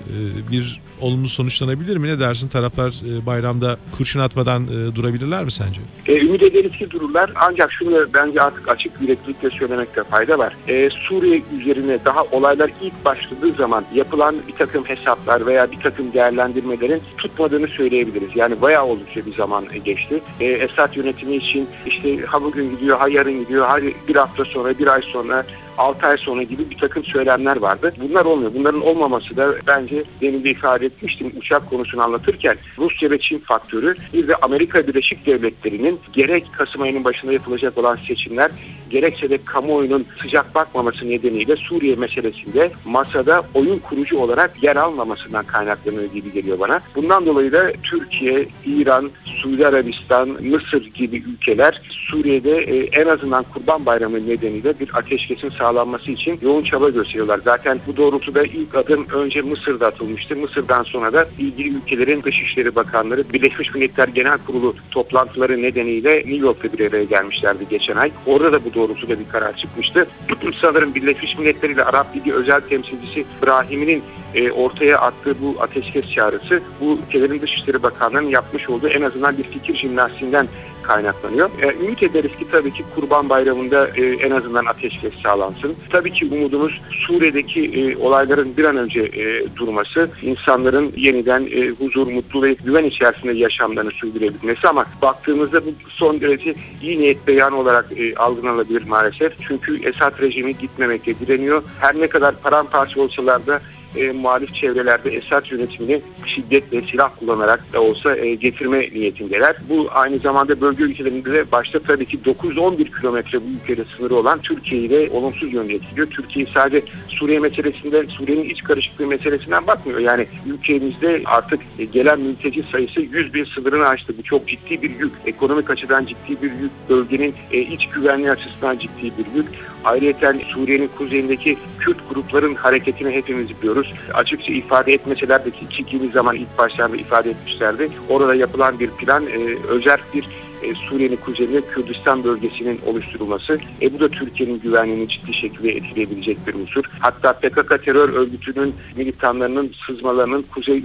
bir 0.52 0.80
olumlu 1.02 1.28
sonuçlanabilir 1.28 1.96
mi? 1.96 2.08
Ne 2.08 2.20
dersin? 2.20 2.48
Taraflar 2.48 2.90
e, 2.90 3.26
bayramda 3.26 3.76
kurşun 3.96 4.20
atmadan 4.20 4.62
e, 4.64 4.96
durabilirler 4.96 5.44
mi 5.44 5.50
sence? 5.50 5.80
E, 6.06 6.20
ümit 6.20 6.42
ederiz 6.42 6.72
ki 6.72 6.90
dururlar. 6.90 7.30
Ancak 7.34 7.72
şunu 7.72 8.08
bence 8.14 8.42
artık 8.42 8.68
açık 8.68 8.92
yüreklilikle 9.00 9.50
söylemekte 9.50 10.04
fayda 10.04 10.38
var. 10.38 10.56
E, 10.68 10.90
Suriye 10.90 11.42
üzerine 11.60 11.98
daha 12.04 12.22
olaylar 12.22 12.70
ilk 12.82 13.04
başladığı 13.04 13.52
zaman 13.58 13.84
yapılan 13.94 14.36
bir 14.48 14.52
takım 14.52 14.84
hesaplar 14.84 15.46
veya 15.46 15.70
bir 15.70 15.80
takım 15.80 16.12
değerlendirmelerin 16.12 17.02
tutmadığını 17.18 17.68
söyleyebiliriz. 17.68 18.30
Yani 18.34 18.60
bayağı 18.62 18.84
oldukça 18.84 19.26
bir 19.26 19.34
zaman 19.34 19.64
geçti. 19.84 20.22
E, 20.40 20.46
Esad 20.46 20.96
yönetimi 20.96 21.36
için 21.36 21.68
işte 21.86 22.20
ha 22.20 22.42
bugün 22.42 22.70
gidiyor, 22.70 22.98
ha 22.98 23.08
yarın 23.08 23.40
gidiyor, 23.40 23.66
ha 23.66 23.76
bir 24.08 24.16
hafta 24.16 24.44
sonra, 24.44 24.78
bir 24.78 24.86
ay 24.86 25.02
sonra 25.02 25.46
6 25.78 26.06
ay 26.06 26.16
sonra 26.16 26.42
gibi 26.42 26.70
bir 26.70 26.78
takım 26.78 27.04
söylemler 27.04 27.56
vardı. 27.56 27.94
Bunlar 28.00 28.24
olmuyor. 28.24 28.54
Bunların 28.54 28.80
olmaması 28.80 29.36
da 29.36 29.54
bence 29.66 30.04
demin 30.20 30.44
de 30.44 30.50
ifade 30.50 30.86
etmiştim 30.86 31.32
uçak 31.36 31.70
konusunu 31.70 32.02
anlatırken 32.02 32.56
Rusya 32.78 33.10
ve 33.10 33.18
Çin 33.18 33.38
faktörü 33.38 33.94
bir 34.12 34.28
de 34.28 34.36
Amerika 34.36 34.86
Birleşik 34.86 35.26
Devletleri'nin 35.26 36.00
gerek 36.12 36.46
Kasım 36.52 36.82
ayının 36.82 37.04
başında 37.04 37.32
yapılacak 37.32 37.78
olan 37.78 37.96
seçimler 37.96 38.50
gerekse 38.92 39.30
de 39.30 39.38
kamuoyunun 39.44 40.06
sıcak 40.22 40.54
bakmaması 40.54 41.08
nedeniyle 41.08 41.56
Suriye 41.56 41.96
meselesinde 41.96 42.72
masada 42.84 43.42
oyun 43.54 43.78
kurucu 43.78 44.18
olarak 44.18 44.62
yer 44.62 44.76
almamasından 44.76 45.44
kaynaklanıyor 45.44 46.12
gibi 46.12 46.32
geliyor 46.32 46.58
bana. 46.58 46.80
Bundan 46.94 47.26
dolayı 47.26 47.52
da 47.52 47.72
Türkiye, 47.82 48.48
İran, 48.66 49.10
Suudi 49.24 49.66
Arabistan, 49.66 50.28
Mısır 50.28 50.84
gibi 50.94 51.16
ülkeler 51.16 51.82
Suriye'de 51.90 52.56
e, 52.58 52.76
en 53.02 53.06
azından 53.06 53.44
Kurban 53.54 53.86
Bayramı 53.86 54.28
nedeniyle 54.28 54.80
bir 54.80 54.90
ateşkesin 54.94 55.50
sağlanması 55.62 56.10
için 56.10 56.38
yoğun 56.42 56.62
çaba 56.62 56.88
gösteriyorlar. 56.88 57.40
Zaten 57.44 57.80
bu 57.86 57.96
doğrultuda 57.96 58.42
ilk 58.42 58.74
adım 58.74 59.06
önce 59.12 59.42
Mısır'da 59.42 59.86
atılmıştı. 59.86 60.36
Mısır'dan 60.36 60.82
sonra 60.82 61.12
da 61.12 61.26
ilgili 61.38 61.76
ülkelerin 61.76 62.22
Dışişleri 62.22 62.74
Bakanları 62.74 63.32
Birleşmiş 63.32 63.74
Milletler 63.74 64.08
Genel 64.08 64.38
Kurulu 64.46 64.74
toplantıları 64.90 65.62
nedeniyle 65.62 66.16
New 66.16 66.36
York'ta 66.36 66.72
bir 66.72 66.90
araya 66.90 67.04
gelmişlerdi 67.04 67.68
geçen 67.70 67.96
ay. 67.96 68.10
Orada 68.26 68.52
da 68.52 68.64
bu 68.64 68.74
doğrultuda 68.74 69.18
bir 69.18 69.28
karar 69.28 69.56
çıkmıştı. 69.56 70.06
Sanırım 70.60 70.94
Birleşmiş 70.94 71.38
Milletler 71.38 71.70
ile 71.70 71.84
Arap 71.84 72.16
Ligi 72.16 72.34
özel 72.34 72.60
temsilcisi 72.60 73.24
Brahimi'nin 73.42 74.02
e, 74.34 74.50
ortaya 74.50 74.98
attığı 74.98 75.34
bu 75.42 75.56
ateşkes 75.62 76.10
çağrısı 76.10 76.62
bu 76.80 76.98
ülkelerin 77.06 77.40
Dışişleri 77.40 77.82
Bakanlığı'nın 77.82 78.28
yapmış 78.28 78.68
olduğu 78.68 78.88
en 78.88 79.02
azından 79.02 79.38
bir 79.38 79.44
fikir 79.44 79.76
jimnastiğinden 79.76 80.48
kaynaklanıyor. 80.82 81.50
E, 81.62 81.84
ümit 81.84 82.02
ederiz 82.02 82.36
ki 82.38 82.46
tabii 82.50 82.72
ki 82.72 82.84
Kurban 82.94 83.28
Bayramı'nda 83.28 83.88
e, 83.96 84.02
en 84.02 84.30
azından 84.30 84.64
ateşkes 84.64 85.12
sağlansın. 85.22 85.76
Tabii 85.90 86.12
ki 86.12 86.28
umudumuz 86.32 86.80
Suriye'deki 86.90 87.64
e, 87.64 87.96
olayların 87.96 88.56
bir 88.56 88.64
an 88.64 88.76
önce 88.76 89.00
e, 89.00 89.56
durması, 89.56 90.10
insanların 90.22 90.92
yeniden 90.96 91.48
e, 91.52 91.68
huzur, 91.68 92.06
mutlu 92.06 92.42
ve 92.42 92.52
güven 92.52 92.84
içerisinde 92.84 93.32
yaşamlarını 93.32 93.90
sürdürebilmesi 93.90 94.68
ama 94.68 94.86
baktığımızda 95.02 95.66
bu 95.66 95.70
son 95.88 96.20
derece 96.20 96.54
iyi 96.82 96.98
niyet 96.98 97.26
beyanı 97.26 97.56
olarak 97.56 97.86
e, 97.96 98.14
algılanabilir 98.14 98.86
maalesef. 98.86 99.32
Çünkü 99.48 99.88
Esad 99.88 100.20
rejimi 100.20 100.58
gitmemekte 100.58 101.18
direniyor. 101.18 101.62
Her 101.80 102.00
ne 102.00 102.08
kadar 102.08 102.34
paramparça 102.36 103.00
olsalar 103.00 103.46
da 103.46 103.60
e, 103.96 104.12
muhalif 104.12 104.54
çevrelerde 104.54 105.10
Esad 105.10 105.50
yönetimini 105.50 106.02
şiddet 106.26 106.72
ve 106.72 106.82
silah 106.82 107.10
kullanarak 107.18 107.72
da 107.72 107.82
olsa 107.82 108.16
e, 108.16 108.34
getirme 108.34 108.80
niyetindeler. 108.80 109.56
Bu 109.68 109.88
aynı 109.90 110.18
zamanda 110.18 110.60
bölge 110.60 110.84
ülkelerinde 110.84 111.32
de 111.32 111.52
başta 111.52 111.78
tabii 111.78 112.06
ki 112.06 112.24
911 112.24 112.92
kilometre 112.92 113.40
bu 113.40 113.44
ülkede 113.62 113.84
sınırı 113.96 114.14
olan 114.14 114.40
Türkiye'yi 114.42 114.90
de 114.90 115.10
olumsuz 115.12 115.52
yönde 115.52 115.74
etkiliyor. 115.74 116.06
Türkiye 116.06 116.46
sadece 116.54 116.86
Suriye 117.08 117.38
meselesinde, 117.38 118.06
Suriye'nin 118.06 118.48
iç 118.48 118.64
karışıklığı 118.64 119.06
meselesinden 119.06 119.66
bakmıyor. 119.66 119.98
Yani 119.98 120.26
ülkemizde 120.46 121.22
artık 121.24 121.60
e, 121.78 121.84
gelen 121.84 122.20
mülteci 122.20 122.62
sayısı 122.62 123.00
100 123.00 123.34
bin 123.34 123.44
sınırını 123.44 123.88
aştı. 123.88 124.18
Bu 124.18 124.22
çok 124.22 124.48
ciddi 124.48 124.82
bir 124.82 124.90
yük. 124.90 125.12
Ekonomik 125.26 125.70
açıdan 125.70 126.06
ciddi 126.06 126.42
bir 126.42 126.50
yük. 126.50 126.70
Bölgenin 126.88 127.34
e, 127.52 127.58
iç 127.58 127.88
güvenliği 127.88 128.30
açısından 128.30 128.78
ciddi 128.78 129.12
bir 129.18 129.36
yük. 129.36 129.46
Ayrıca 129.84 130.34
Suriye'nin 130.54 130.90
kuzeyindeki 130.98 131.58
Kürt 131.78 132.08
grupların 132.10 132.54
hareketini 132.54 133.10
hepimiz 133.10 133.48
biliyoruz. 133.60 133.92
Açıkça 134.14 134.52
ifade 134.52 134.92
etmeseler 134.92 135.44
de 135.44 135.50
ki 135.50 135.66
çekildiği 135.70 136.10
zaman 136.10 136.36
ilk 136.36 136.58
başlarda 136.58 136.96
ifade 136.96 137.30
etmişlerdi. 137.30 137.88
Orada 138.08 138.34
yapılan 138.34 138.80
bir 138.80 138.90
plan 138.90 139.26
e, 139.26 139.56
özel 139.68 139.98
bir 140.14 140.24
e, 140.62 140.74
Suriye'nin 140.74 141.16
kuzeyinde 141.16 141.60
Kürdistan 141.60 142.24
bölgesinin 142.24 142.80
oluşturulması. 142.86 143.58
E, 143.82 143.94
bu 143.94 144.00
da 144.00 144.08
Türkiye'nin 144.08 144.60
güvenliğini 144.60 145.08
ciddi 145.08 145.34
şekilde 145.34 145.70
etkileyebilecek 145.70 146.46
bir 146.46 146.54
unsur. 146.54 146.84
Hatta 147.00 147.32
PKK 147.32 147.84
terör 147.84 148.08
örgütünün 148.08 148.74
militanlarının 148.96 149.72
sızmalarının 149.86 150.42
Kuzey 150.54 150.82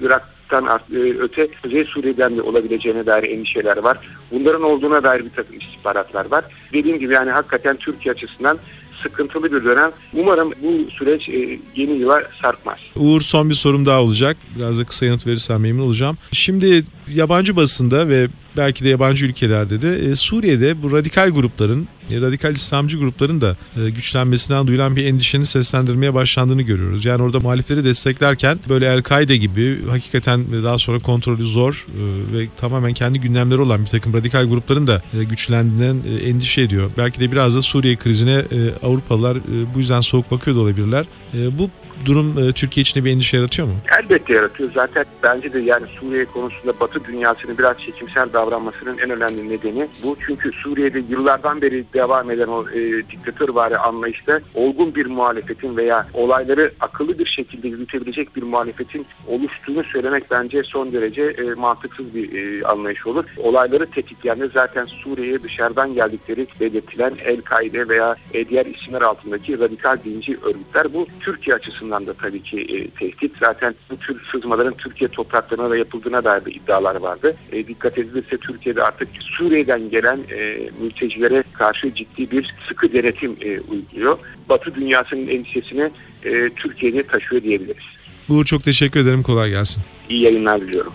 art- 0.52 0.94
e, 0.94 1.20
öte 1.20 1.48
Kuzey 1.64 1.86
Suriye'den 1.86 2.38
de 2.38 2.42
olabileceğine 2.42 3.06
dair 3.06 3.24
endişeler 3.24 3.78
var. 3.78 3.98
Bunların 4.32 4.64
olduğuna 4.64 5.04
dair 5.04 5.26
bir 5.26 5.30
takım 5.30 5.58
istihbaratlar 5.60 6.32
var. 6.32 6.46
Dediğim 6.74 7.00
gibi 7.00 7.14
yani 7.14 7.32
hakikaten 7.32 7.76
Türkiye 7.78 8.14
açısından 8.14 8.58
sıkıntılı 9.08 9.52
bir 9.52 9.64
dönem. 9.64 9.92
Umarım 10.14 10.52
bu 10.64 10.92
süreç 10.92 11.30
e, 11.30 11.60
yeni 11.76 11.92
yıla 11.92 12.22
sarkmaz. 12.42 12.78
Uğur 12.96 13.22
son 13.22 13.50
bir 13.50 13.56
sorum 13.56 13.86
daha 13.86 14.02
olacak. 14.02 14.38
Biraz 14.56 14.80
da 14.80 14.84
kısa 14.84 15.06
yanıt 15.06 15.28
verirsen 15.28 15.62
memnun 15.62 15.84
olacağım. 15.84 16.18
Şimdi 16.32 16.84
yabancı 17.14 17.56
basında 17.56 18.08
ve 18.08 18.28
belki 18.58 18.84
de 18.84 18.90
yabancı 18.90 19.26
ülkelerde 19.26 19.82
de 19.82 19.96
e, 19.96 20.16
Suriye'de 20.16 20.82
bu 20.82 20.92
radikal 20.92 21.30
grupların, 21.30 21.88
e, 22.10 22.22
radikal 22.22 22.54
İslamcı 22.54 22.98
grupların 22.98 23.42
da 23.42 23.58
e, 23.78 23.90
güçlenmesinden 23.90 24.68
duyulan 24.68 24.96
bir 24.96 25.06
endişenin 25.06 25.44
seslendirmeye 25.44 26.14
başlandığını 26.14 26.62
görüyoruz. 26.62 27.06
Yani 27.06 27.24
orada 27.24 27.40
muhalifleri 27.40 27.84
desteklerken 27.84 28.60
böyle 28.70 28.86
El-Kaide 28.86 29.38
gibi 29.38 29.90
hakikaten 29.90 30.64
daha 30.64 30.78
sonra 30.78 31.00
kontrolü 31.00 31.46
zor 31.46 31.88
ve 32.34 32.48
tamamen 32.58 32.94
kendi 32.94 33.20
gündemleri 33.20 33.62
olan 33.62 33.82
bir 33.82 33.86
takım 33.86 34.14
radikal 34.14 34.46
grupların 34.50 34.88
da 34.88 35.02
güçlendiğinden 35.14 36.02
endişe 36.26 36.62
ediyor. 36.62 36.92
Belki 36.98 37.20
de 37.20 37.32
biraz 37.32 37.56
da 37.56 37.62
Suriye 37.62 37.96
krizine 37.96 38.44
Avrupalılar 38.84 39.38
bu 39.74 39.80
yüzden 39.80 40.02
soğuk 40.02 40.32
bakıyor 40.32 40.58
da 40.58 40.62
olabilirler. 40.62 41.06
Bu 41.34 41.70
durum 42.06 42.38
e, 42.38 42.52
Türkiye 42.52 42.82
için 42.82 43.02
de 43.02 43.06
bir 43.06 43.12
endişe 43.12 43.38
yaratıyor 43.38 43.68
mu? 43.68 43.74
Elbette 44.00 44.34
yaratıyor. 44.34 44.72
Zaten 44.74 45.06
bence 45.24 45.54
de 45.54 45.60
yani 45.60 45.88
Suriye 45.88 46.26
konusunda 46.26 46.80
Batı 46.80 47.06
dünyasının 47.06 47.58
biraz 47.58 47.78
çekimsel 47.78 48.34
davranmasının 48.34 48.98
en 48.98 49.10
önemli 49.10 49.50
nedeni 49.50 49.88
bu. 50.04 50.18
Çünkü 50.28 50.52
Suriye'de 50.52 51.00
yıllardan 51.10 51.62
beri 51.62 51.86
devam 51.94 52.32
eden 52.32 52.48
o 52.48 52.70
e, 52.70 53.10
diktatörvari 53.12 53.78
anlayışta 53.78 54.40
olgun 54.56 54.96
bir 54.96 55.06
muhalefetin 55.06 55.78
veya 55.78 56.08
olayları 56.14 56.72
akıllı 56.80 57.20
bir 57.20 57.26
şekilde 57.26 57.68
yürütebilecek 57.68 58.36
bir 58.36 58.44
muhalefetin 58.44 59.06
oluştuğunu 59.28 59.84
söylemek 59.84 60.32
bence 60.32 60.64
son 60.64 60.94
derece 60.94 61.22
e, 61.22 61.54
mantıksız 61.54 62.16
bir 62.16 62.34
e, 62.36 62.66
anlayış 62.66 63.08
olur. 63.08 63.26
Olayları 63.38 63.86
tetikleyen 63.92 64.40
de 64.40 64.50
zaten 64.54 64.86
Suriye'ye 64.86 65.44
dışarıdan 65.44 65.94
geldikleri 65.94 66.48
belirtilen 66.60 67.14
El-Kaide 67.26 67.90
veya 67.90 68.16
diğer 68.50 68.66
isimler 68.66 69.02
altındaki 69.02 69.60
radikal 69.60 69.98
dinci 70.06 70.38
örgütler. 70.38 70.94
Bu 70.94 71.08
Türkiye 71.20 71.56
açısından 71.56 71.87
da 71.92 72.14
tabii 72.14 72.44
ki 72.44 72.60
e, 72.60 72.90
tehdit. 72.90 73.32
Zaten 73.40 73.76
bu 73.90 73.98
tür 73.98 74.22
sızmaların 74.32 74.74
Türkiye 74.74 75.08
topraklarına 75.08 75.70
da 75.70 75.78
yapıldığına 75.78 76.24
dair 76.24 76.46
de 76.46 76.52
iddialar 76.52 76.96
vardı. 76.96 77.36
E, 77.52 77.68
dikkat 77.68 77.98
edilirse 77.98 78.38
Türkiye'de 78.38 78.84
artık 78.84 79.08
Suriye'den 79.20 79.90
gelen 79.90 80.20
e, 80.32 80.70
mültecilere 80.82 81.44
karşı 81.54 81.96
ciddi 81.96 82.32
bir 82.32 82.56
sıkı 82.68 82.94
denetim 82.94 83.38
e, 83.42 83.60
uyguluyor. 83.60 84.18
Batı 84.50 84.76
dünyasının 84.76 85.28
endişesini 85.28 85.92
e, 86.24 86.50
Türkiye'de 86.50 87.04
taşıyor 87.04 87.44
diyebiliriz. 87.44 87.84
Uğur 88.30 88.46
çok 88.46 88.64
teşekkür 88.64 89.00
ederim. 89.00 89.24
Kolay 89.24 89.50
gelsin. 89.50 89.84
İyi 90.10 90.22
yayınlar 90.22 90.62
diliyorum. 90.62 90.94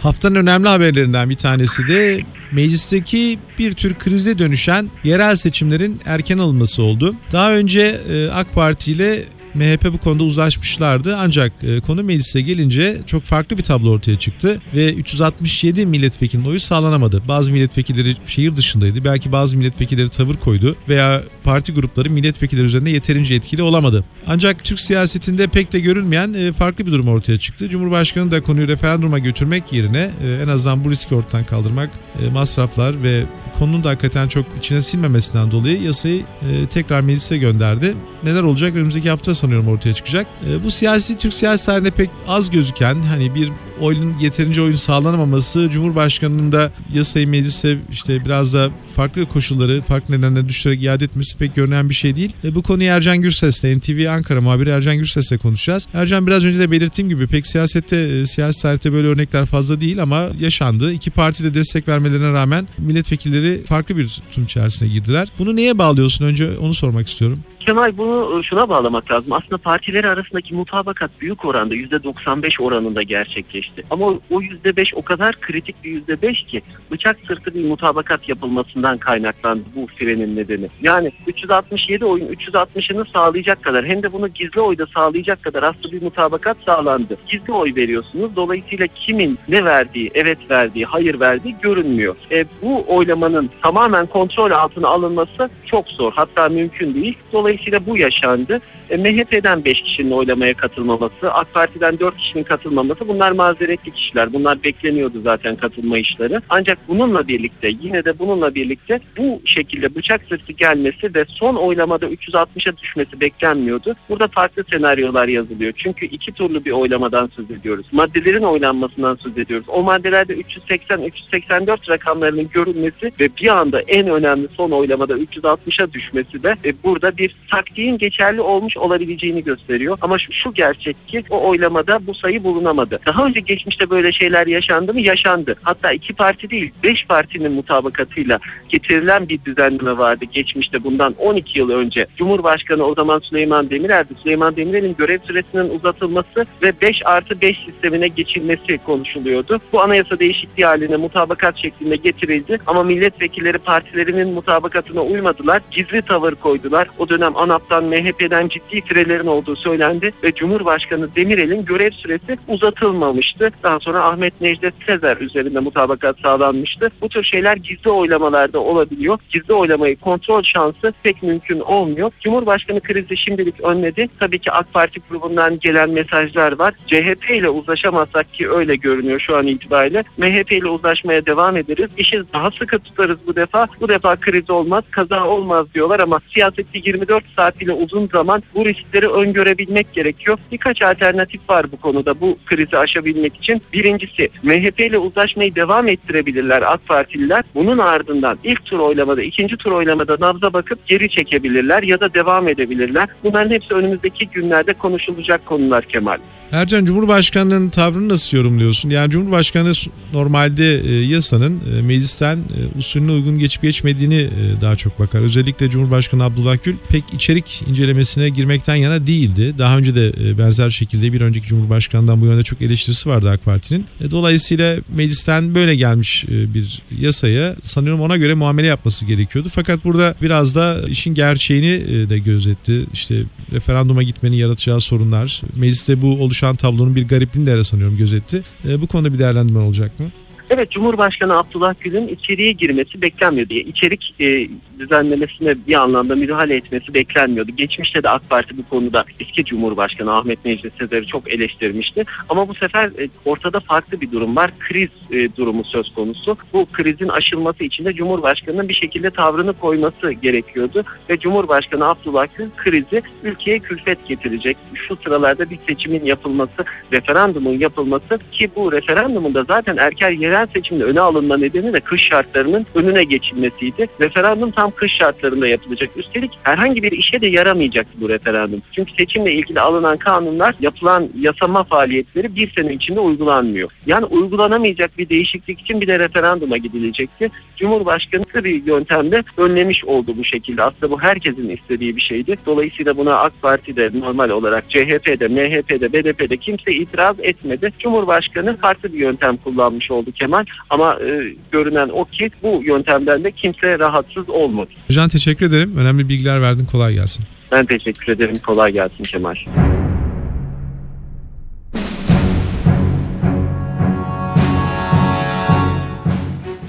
Haftanın 0.00 0.34
önemli 0.34 0.68
haberlerinden 0.68 1.30
bir 1.30 1.36
tanesi 1.36 1.88
de 1.88 2.20
meclisteki 2.52 3.38
bir 3.58 3.72
tür 3.72 3.94
krize 3.94 4.38
dönüşen 4.38 4.90
yerel 5.04 5.36
seçimlerin 5.36 6.00
erken 6.04 6.38
alınması 6.38 6.82
oldu. 6.82 7.14
Daha 7.32 7.52
önce 7.52 8.00
e, 8.10 8.30
AK 8.30 8.54
Parti 8.54 8.92
ile 8.92 9.24
MHP 9.54 9.92
bu 9.92 9.98
konuda 9.98 10.24
uzlaşmışlardı 10.24 11.16
ancak 11.16 11.52
e, 11.62 11.80
konu 11.80 12.02
meclise 12.02 12.40
gelince 12.40 13.00
çok 13.06 13.22
farklı 13.22 13.58
bir 13.58 13.62
tablo 13.62 13.90
ortaya 13.90 14.18
çıktı 14.18 14.60
ve 14.74 14.94
367 14.94 15.86
milletvekilinin 15.86 16.48
oyu 16.48 16.60
sağlanamadı. 16.60 17.22
Bazı 17.28 17.52
milletvekilleri 17.52 18.16
şehir 18.26 18.56
dışındaydı. 18.56 19.04
Belki 19.04 19.32
bazı 19.32 19.56
milletvekilleri 19.56 20.08
tavır 20.08 20.34
koydu 20.34 20.76
veya 20.88 21.22
parti 21.44 21.72
grupları 21.72 22.10
milletvekilleri 22.10 22.66
üzerinde 22.66 22.90
yeterince 22.90 23.34
etkili 23.34 23.62
olamadı. 23.62 24.04
Ancak 24.26 24.64
Türk 24.64 24.80
siyasetinde 24.80 25.46
pek 25.46 25.72
de 25.72 25.80
görülmeyen 25.80 26.32
e, 26.32 26.52
farklı 26.52 26.86
bir 26.86 26.92
durum 26.92 27.08
ortaya 27.08 27.38
çıktı. 27.38 27.68
Cumhurbaşkanı 27.68 28.30
da 28.30 28.42
konuyu 28.42 28.68
referanduma 28.68 29.18
götürmek 29.18 29.72
yerine 29.72 30.10
e, 30.22 30.42
en 30.42 30.48
azından 30.48 30.84
bu 30.84 30.90
riski 30.90 31.14
ortadan 31.14 31.44
kaldırmak, 31.44 31.90
masraflar 32.32 33.02
ve 33.02 33.24
konunun 33.58 33.84
da 33.84 33.88
hakikaten 33.88 34.28
çok 34.28 34.46
içine 34.58 34.82
sinmemesinden 34.82 35.50
dolayı 35.50 35.82
yasayı 35.82 36.22
tekrar 36.70 37.00
meclise 37.00 37.36
gönderdi. 37.36 37.94
Neler 38.22 38.42
olacak 38.42 38.76
önümüzdeki 38.76 39.10
hafta 39.10 39.34
sanıyorum 39.40 39.68
ortaya 39.68 39.94
çıkacak. 39.94 40.26
E, 40.48 40.64
bu 40.64 40.70
siyasi 40.70 41.18
Türk 41.18 41.34
siyasi 41.34 41.66
tarihinde 41.66 41.90
pek 41.90 42.10
az 42.28 42.50
gözüken 42.50 43.02
hani 43.02 43.34
bir 43.34 43.50
oyunun 43.80 44.18
yeterince 44.18 44.62
oyun 44.62 44.76
sağlanamaması 44.76 45.70
Cumhurbaşkanının 45.70 46.52
da 46.52 46.70
yasayı 46.94 47.28
meclise 47.28 47.78
işte 47.90 48.24
biraz 48.24 48.54
da 48.54 48.70
farklı 48.96 49.28
koşulları 49.28 49.80
farklı 49.80 50.18
nedenler 50.18 50.48
düşürerek 50.48 50.82
iade 50.82 51.04
etmesi 51.04 51.38
pek 51.38 51.54
görünen 51.54 51.88
bir 51.88 51.94
şey 51.94 52.16
değil. 52.16 52.32
E, 52.44 52.54
bu 52.54 52.62
konuyu 52.62 52.88
Ercan 52.88 53.20
Gürses'le 53.20 53.64
NTV 53.64 54.08
Ankara 54.10 54.40
muhabiri 54.40 54.70
Ercan 54.70 54.96
Gürses'le 54.96 55.38
konuşacağız. 55.42 55.88
Ercan 55.94 56.26
biraz 56.26 56.44
önce 56.44 56.58
de 56.58 56.70
belirttiğim 56.70 57.08
gibi 57.08 57.26
pek 57.26 57.46
siyasette 57.46 57.96
e, 57.96 58.26
siyasi 58.26 58.62
tarihte 58.62 58.92
böyle 58.92 59.08
örnekler 59.08 59.46
fazla 59.46 59.80
değil 59.80 60.02
ama 60.02 60.22
yaşandı. 60.40 60.92
İki 60.92 61.10
parti 61.10 61.44
de 61.44 61.54
destek 61.54 61.88
vermelerine 61.88 62.32
rağmen 62.32 62.68
milletvekilleri 62.78 63.64
farklı 63.64 63.96
bir 63.96 64.08
tutum 64.08 64.44
içerisine 64.44 64.88
girdiler. 64.88 65.28
Bunu 65.38 65.56
neye 65.56 65.78
bağlıyorsun? 65.78 66.24
Önce 66.24 66.58
onu 66.58 66.74
sormak 66.74 67.08
istiyorum. 67.08 67.38
Kemal 67.60 67.98
bunu 67.98 68.44
şuna 68.44 68.68
bağlamak 68.68 69.10
lazım. 69.10 69.32
Aslında 69.32 69.58
partileri 69.58 70.08
arasındaki 70.08 70.54
mutabakat 70.54 71.10
büyük 71.20 71.44
oranda 71.44 71.74
%95 71.74 72.62
oranında 72.62 73.02
gerçekleşti. 73.02 73.84
Ama 73.90 74.06
o 74.06 74.42
%5 74.42 74.94
o 74.94 75.02
kadar 75.02 75.40
kritik 75.40 75.84
bir 75.84 76.02
%5 76.02 76.46
ki 76.46 76.62
bıçak 76.90 77.16
sırtı 77.26 77.54
bir 77.54 77.64
mutabakat 77.64 78.28
yapılmasından 78.28 78.89
kaynaklandı 78.98 79.64
bu 79.76 79.86
frenin 79.86 80.36
nedeni. 80.36 80.68
Yani 80.82 81.12
367 81.26 82.04
oyun 82.04 82.26
360'ını 82.26 83.12
sağlayacak 83.12 83.62
kadar 83.62 83.86
hem 83.86 84.02
de 84.02 84.12
bunu 84.12 84.28
gizli 84.28 84.60
oyda 84.60 84.86
sağlayacak 84.94 85.42
kadar 85.42 85.62
aslında 85.62 85.92
bir 85.92 86.02
mutabakat 86.02 86.56
sağlandı. 86.66 87.18
Gizli 87.26 87.52
oy 87.52 87.74
veriyorsunuz. 87.76 88.36
Dolayısıyla 88.36 88.86
kimin 88.86 89.38
ne 89.48 89.64
verdiği, 89.64 90.10
evet 90.14 90.38
verdiği, 90.50 90.84
hayır 90.84 91.20
verdiği 91.20 91.56
görünmüyor. 91.62 92.16
E, 92.30 92.44
bu 92.62 92.84
oylamanın 92.88 93.50
tamamen 93.62 94.06
kontrol 94.06 94.50
altına 94.50 94.88
alınması 94.88 95.50
çok 95.66 95.88
zor. 95.88 96.12
Hatta 96.12 96.48
mümkün 96.48 96.94
değil. 96.94 97.18
Dolayısıyla 97.32 97.86
bu 97.86 97.96
yaşandı. 97.96 98.60
E, 98.90 98.96
MHP'den 98.96 99.64
5 99.64 99.82
kişinin 99.82 100.10
oylamaya 100.10 100.54
katılmaması, 100.54 101.32
AK 101.32 101.54
Parti'den 101.54 101.98
4 101.98 102.16
kişinin 102.16 102.44
katılmaması 102.44 103.08
bunlar 103.08 103.32
mazeretli 103.32 103.90
kişiler. 103.90 104.32
Bunlar 104.32 104.62
bekleniyordu 104.62 105.20
zaten 105.24 105.56
katılma 105.56 105.98
işleri. 105.98 106.40
Ancak 106.48 106.78
bununla 106.88 107.28
birlikte 107.28 107.68
yine 107.80 108.04
de 108.04 108.18
bununla 108.18 108.54
birlikte 108.54 108.69
bu 109.16 109.42
şekilde 109.44 109.94
bıçak 109.94 110.20
sırtı 110.28 110.52
gelmesi 110.52 111.14
ve 111.14 111.24
son 111.28 111.54
oylamada 111.54 112.06
360'a 112.06 112.76
düşmesi 112.76 113.20
beklenmiyordu. 113.20 113.96
Burada 114.08 114.28
farklı 114.28 114.64
senaryolar 114.70 115.28
yazılıyor. 115.28 115.72
Çünkü 115.76 116.06
iki 116.06 116.32
turlu 116.32 116.64
bir 116.64 116.70
oylamadan 116.70 117.30
söz 117.36 117.50
ediyoruz. 117.50 117.86
Maddelerin 117.92 118.42
oylanmasından 118.42 119.14
söz 119.14 119.38
ediyoruz. 119.38 119.66
O 119.68 119.82
maddelerde 119.82 120.34
380-384 120.34 121.90
rakamlarının 121.90 122.48
görülmesi 122.48 123.12
ve 123.20 123.28
bir 123.40 123.48
anda 123.48 123.80
en 123.80 124.08
önemli 124.08 124.48
son 124.56 124.70
oylamada 124.70 125.14
360'a 125.14 125.92
düşmesi 125.92 126.42
de 126.42 126.56
e, 126.64 126.82
burada 126.82 127.16
bir 127.16 127.36
taktiğin 127.50 127.98
geçerli 127.98 128.40
olmuş 128.40 128.76
olabileceğini 128.76 129.44
gösteriyor. 129.44 129.98
Ama 130.00 130.18
şu, 130.18 130.32
şu 130.32 130.54
gerçek 130.54 131.08
ki 131.08 131.24
o 131.30 131.48
oylamada 131.48 132.06
bu 132.06 132.14
sayı 132.14 132.44
bulunamadı. 132.44 133.00
Daha 133.06 133.26
önce 133.26 133.40
geçmişte 133.40 133.90
böyle 133.90 134.12
şeyler 134.12 134.46
yaşandı 134.46 134.94
mı? 134.94 135.00
Yaşandı. 135.00 135.54
Hatta 135.62 135.92
iki 135.92 136.14
parti 136.14 136.50
değil, 136.50 136.70
beş 136.84 137.06
partinin 137.06 137.52
mutabakatıyla 137.52 138.38
getirilen 138.70 139.28
bir 139.28 139.44
düzenleme 139.44 139.98
vardı 139.98 140.24
geçmişte 140.24 140.84
bundan 140.84 141.14
12 141.18 141.58
yıl 141.58 141.70
önce. 141.70 142.06
Cumhurbaşkanı 142.16 142.84
o 142.84 142.94
zaman 142.94 143.18
Süleyman 143.18 143.70
Demirel'di. 143.70 144.14
Süleyman 144.22 144.56
Demirel'in 144.56 144.96
görev 144.98 145.18
süresinin 145.26 145.70
uzatılması 145.70 146.46
ve 146.62 146.80
5 146.80 147.02
artı 147.04 147.40
5 147.40 147.56
sistemine 147.66 148.08
geçilmesi 148.08 148.78
konuşuluyordu. 148.86 149.60
Bu 149.72 149.82
anayasa 149.82 150.18
değişikliği 150.18 150.64
haline 150.64 150.96
mutabakat 150.96 151.56
şeklinde 151.56 151.96
getirildi 151.96 152.58
ama 152.66 152.82
milletvekilleri 152.82 153.58
partilerinin 153.58 154.28
mutabakatına 154.28 155.02
uymadılar. 155.02 155.62
Gizli 155.70 156.02
tavır 156.02 156.34
koydular. 156.34 156.88
O 156.98 157.08
dönem 157.08 157.36
ANAP'tan, 157.36 157.84
MHP'den 157.84 158.48
ciddi 158.48 158.80
firelerin 158.80 159.26
olduğu 159.26 159.56
söylendi 159.56 160.12
ve 160.22 160.32
Cumhurbaşkanı 160.32 161.16
Demirel'in 161.16 161.64
görev 161.64 161.90
süresi 161.90 162.38
uzatılmamıştı. 162.48 163.50
Daha 163.62 163.80
sonra 163.80 164.04
Ahmet 164.04 164.40
Necdet 164.40 164.74
Sezer 164.86 165.16
üzerinde 165.16 165.60
mutabakat 165.60 166.20
sağlanmıştı. 166.20 166.90
Bu 167.00 167.08
tür 167.08 167.24
şeyler 167.24 167.56
gizli 167.56 167.90
oylamalarda 167.90 168.59
olabiliyor. 168.60 169.18
Gizli 169.30 169.54
oylamayı 169.54 169.96
kontrol 169.96 170.42
şansı 170.42 170.92
pek 171.02 171.22
mümkün 171.22 171.60
olmuyor. 171.60 172.12
Cumhurbaşkanı 172.20 172.80
krizi 172.80 173.16
şimdilik 173.16 173.60
önledi. 173.60 174.08
Tabii 174.20 174.38
ki 174.38 174.52
AK 174.52 174.72
Parti 174.72 175.00
grubundan 175.10 175.58
gelen 175.58 175.90
mesajlar 175.90 176.58
var. 176.58 176.74
CHP 176.86 177.30
ile 177.30 177.48
uzlaşamazsak 177.48 178.34
ki 178.34 178.50
öyle 178.50 178.76
görünüyor 178.76 179.20
şu 179.20 179.36
an 179.36 179.46
itibariyle. 179.46 180.04
MHP 180.16 180.52
ile 180.52 180.68
uzlaşmaya 180.68 181.26
devam 181.26 181.56
ederiz. 181.56 181.90
İşi 181.96 182.22
daha 182.32 182.50
sıkı 182.50 182.78
tutarız 182.78 183.18
bu 183.26 183.36
defa. 183.36 183.66
Bu 183.80 183.88
defa 183.88 184.16
kriz 184.16 184.50
olmaz, 184.50 184.84
kaza 184.90 185.26
olmaz 185.26 185.66
diyorlar 185.74 186.00
ama 186.00 186.20
siyaseti 186.34 186.88
24 186.88 187.24
saat 187.36 187.62
ile 187.62 187.72
uzun 187.72 188.08
zaman 188.12 188.42
bu 188.54 188.64
riskleri 188.64 189.08
öngörebilmek 189.08 189.92
gerekiyor. 189.92 190.38
Birkaç 190.52 190.82
alternatif 190.82 191.40
var 191.50 191.72
bu 191.72 191.76
konuda 191.76 192.20
bu 192.20 192.38
krizi 192.46 192.78
aşabilmek 192.78 193.36
için. 193.36 193.62
Birincisi 193.72 194.28
MHP 194.42 194.80
ile 194.80 194.98
uzlaşmayı 194.98 195.54
devam 195.54 195.88
ettirebilirler 195.88 196.62
AK 196.62 196.86
Partililer. 196.86 197.44
Bunun 197.54 197.78
ardından 197.78 198.38
ilk 198.50 198.64
tur 198.64 198.78
oylamada, 198.78 199.22
ikinci 199.22 199.56
tur 199.56 199.72
oylamada 199.72 200.16
nabza 200.20 200.52
bakıp 200.52 200.86
geri 200.86 201.10
çekebilirler 201.10 201.82
ya 201.82 202.00
da 202.00 202.14
devam 202.14 202.48
edebilirler. 202.48 203.08
Bunların 203.24 203.50
hepsi 203.50 203.74
önümüzdeki 203.74 204.28
günlerde 204.28 204.72
konuşulacak 204.72 205.46
konular 205.46 205.84
Kemal. 205.84 206.18
Ercan 206.52 206.84
Cumhurbaşkanı'nın 206.84 207.70
tavrını 207.70 208.08
nasıl 208.08 208.36
yorumluyorsun? 208.36 208.90
Yani 208.90 209.10
Cumhurbaşkanı 209.10 209.72
normalde 210.12 210.80
e, 210.80 211.06
yasanın 211.06 211.60
e, 211.78 211.82
meclisten 211.82 212.36
e, 212.36 212.78
usulüne 212.78 213.12
uygun 213.12 213.38
geçip 213.38 213.62
geçmediğini 213.62 214.28
daha 214.60 214.76
çok 214.76 214.98
bakar. 214.98 215.20
Özellikle 215.20 215.70
Cumhurbaşkanı 215.70 216.24
Abdullah 216.24 216.56
Gül 216.64 216.76
pek 216.88 217.04
içerik 217.12 217.62
incelemesine 217.68 218.28
girmekten 218.28 218.74
yana 218.74 219.06
değildi. 219.06 219.54
Daha 219.58 219.78
önce 219.78 219.94
de 219.94 220.38
benzer 220.38 220.70
şekilde 220.70 221.12
bir 221.12 221.20
önceki 221.20 221.46
Cumhurbaşkanı'ndan 221.46 222.20
bu 222.20 222.26
yönde 222.26 222.42
çok 222.42 222.62
eleştirisi 222.62 223.08
vardı 223.08 223.30
AK 223.30 223.44
Parti'nin. 223.44 223.86
Dolayısıyla 224.10 224.76
meclisten 224.96 225.54
böyle 225.54 225.76
gelmiş 225.76 226.24
bir 226.28 226.82
yasaya 227.00 227.56
sanıyorum 227.62 228.00
ona 228.00 228.16
göre 228.16 228.34
muamele 228.34 228.66
yapması 228.66 229.06
gerekiyordu. 229.06 229.48
Fakat 229.52 229.84
burada 229.84 230.14
biraz 230.22 230.54
da 230.54 230.88
işin 230.88 231.14
gerçeğini 231.14 232.08
de 232.08 232.18
gözetti. 232.18 232.84
İşte 232.92 233.22
referanduma 233.52 234.02
gitmenin 234.02 234.36
yaratacağı 234.36 234.80
sorunlar, 234.80 235.42
mecliste 235.56 236.02
bu 236.02 236.22
oluşan 236.40 236.56
tablonun 236.56 236.96
bir 236.96 237.08
garipliğini 237.08 237.46
de 237.46 237.64
sanıyorum 237.64 237.96
gözetti. 237.96 238.42
E, 238.68 238.80
bu 238.80 238.86
konuda 238.86 239.12
bir 239.12 239.18
değerlendirme 239.18 239.58
olacak 239.58 240.00
mı? 240.00 240.10
Evet 240.50 240.70
Cumhurbaşkanı 240.70 241.38
Abdullah 241.38 241.74
Gül'ün 241.80 242.08
içeriye 242.08 242.52
girmesi 242.52 243.02
beklenmiyordu. 243.02 243.54
Yani 243.54 243.68
içerik 243.68 244.14
e, 244.20 244.48
düzenlemesine 244.78 245.54
bir 245.66 245.74
anlamda 245.74 246.16
müdahale 246.16 246.56
etmesi 246.56 246.94
beklenmiyordu. 246.94 247.52
Geçmişte 247.56 248.02
de 248.02 248.08
AK 248.08 248.30
Parti 248.30 248.58
bu 248.58 248.68
konuda 248.68 249.04
eski 249.20 249.44
Cumhurbaşkanı 249.44 250.16
Ahmet 250.16 250.44
Necdet 250.44 250.72
Sezer'i 250.78 251.06
çok 251.06 251.32
eleştirmişti. 251.32 252.04
Ama 252.28 252.48
bu 252.48 252.54
sefer 252.54 252.86
e, 252.86 253.08
ortada 253.24 253.60
farklı 253.60 254.00
bir 254.00 254.12
durum 254.12 254.36
var. 254.36 254.50
Kriz 254.58 254.88
e, 255.10 255.36
durumu 255.36 255.64
söz 255.64 255.94
konusu. 255.94 256.36
Bu 256.52 256.66
krizin 256.72 257.08
aşılması 257.08 257.64
için 257.64 257.84
de 257.84 257.92
Cumhurbaşkanı'nın 257.92 258.68
bir 258.68 258.74
şekilde 258.74 259.10
tavrını 259.10 259.52
koyması 259.52 260.12
gerekiyordu. 260.12 260.84
Ve 261.10 261.18
Cumhurbaşkanı 261.18 261.88
Abdullah 261.88 262.26
Gül 262.36 262.50
krizi 262.56 263.02
ülkeye 263.22 263.58
külfet 263.58 264.08
getirecek. 264.08 264.56
Şu 264.74 264.96
sıralarda 264.96 265.50
bir 265.50 265.58
seçimin 265.68 266.04
yapılması, 266.04 266.64
referandumun 266.92 267.58
yapılması 267.58 268.18
ki 268.32 268.50
bu 268.56 268.72
referandumun 268.72 269.34
da 269.34 269.44
zaten 269.44 269.76
erken 269.76 270.10
yerel 270.10 270.39
seçimde 270.46 270.84
öne 270.84 271.00
alınma 271.00 271.36
nedeni 271.36 271.72
de 271.72 271.80
kış 271.80 272.02
şartlarının 272.02 272.66
önüne 272.74 273.04
geçilmesiydi. 273.04 273.86
Referandum 274.00 274.50
tam 274.50 274.70
kış 274.70 274.92
şartlarında 274.92 275.48
yapılacak. 275.48 275.90
Üstelik 275.96 276.30
herhangi 276.42 276.82
bir 276.82 276.92
işe 276.92 277.20
de 277.20 277.26
yaramayacak 277.26 277.86
bu 278.00 278.08
referandum. 278.08 278.62
Çünkü 278.72 278.92
seçimle 278.98 279.32
ilgili 279.32 279.60
alınan 279.60 279.96
kanunlar, 279.96 280.54
yapılan 280.60 281.08
yasama 281.20 281.64
faaliyetleri 281.64 282.36
bir 282.36 282.52
sene 282.56 282.72
içinde 282.72 283.00
uygulanmıyor. 283.00 283.70
Yani 283.86 284.04
uygulanamayacak 284.04 284.98
bir 284.98 285.08
değişiklik 285.08 285.60
için 285.60 285.80
bir 285.80 285.86
de 285.86 285.98
referanduma 285.98 286.56
gidilecekti. 286.56 287.30
Cumhurbaşkanı 287.56 288.24
bir 288.34 288.64
yöntemde 288.64 289.24
önlemiş 289.36 289.84
oldu 289.84 290.14
bu 290.16 290.24
şekilde. 290.24 290.62
Aslında 290.62 290.90
bu 290.90 291.00
herkesin 291.00 291.48
istediği 291.48 291.96
bir 291.96 292.00
şeydi. 292.00 292.36
Dolayısıyla 292.46 292.96
buna 292.96 293.16
AK 293.16 293.32
Parti'de 293.42 293.90
normal 293.94 294.30
olarak 294.30 294.70
CHP'de, 294.70 295.28
MHP'de, 295.28 295.92
BDP'de 295.92 296.36
kimse 296.36 296.72
itiraz 296.72 297.16
etmedi. 297.20 297.72
Cumhurbaşkanı 297.78 298.56
farklı 298.56 298.92
bir 298.92 298.98
yöntem 298.98 299.36
kullanmış 299.36 299.90
oldu 299.90 300.12
Kemal. 300.12 300.29
Ama 300.70 300.94
e, 300.94 301.34
görünen 301.52 301.88
o 301.88 302.04
ki 302.04 302.30
bu 302.42 302.62
yöntemden 302.64 303.24
de 303.24 303.32
kimse 303.32 303.78
rahatsız 303.78 304.28
olmadı. 304.28 304.70
Can 304.90 305.08
teşekkür 305.08 305.46
ederim. 305.46 305.76
Önemli 305.78 306.08
bilgiler 306.08 306.42
verdin. 306.42 306.66
Kolay 306.66 306.94
gelsin. 306.94 307.24
Ben 307.52 307.66
teşekkür 307.66 308.12
ederim. 308.12 308.38
Kolay 308.46 308.72
gelsin 308.72 309.04
Kemal. 309.04 309.36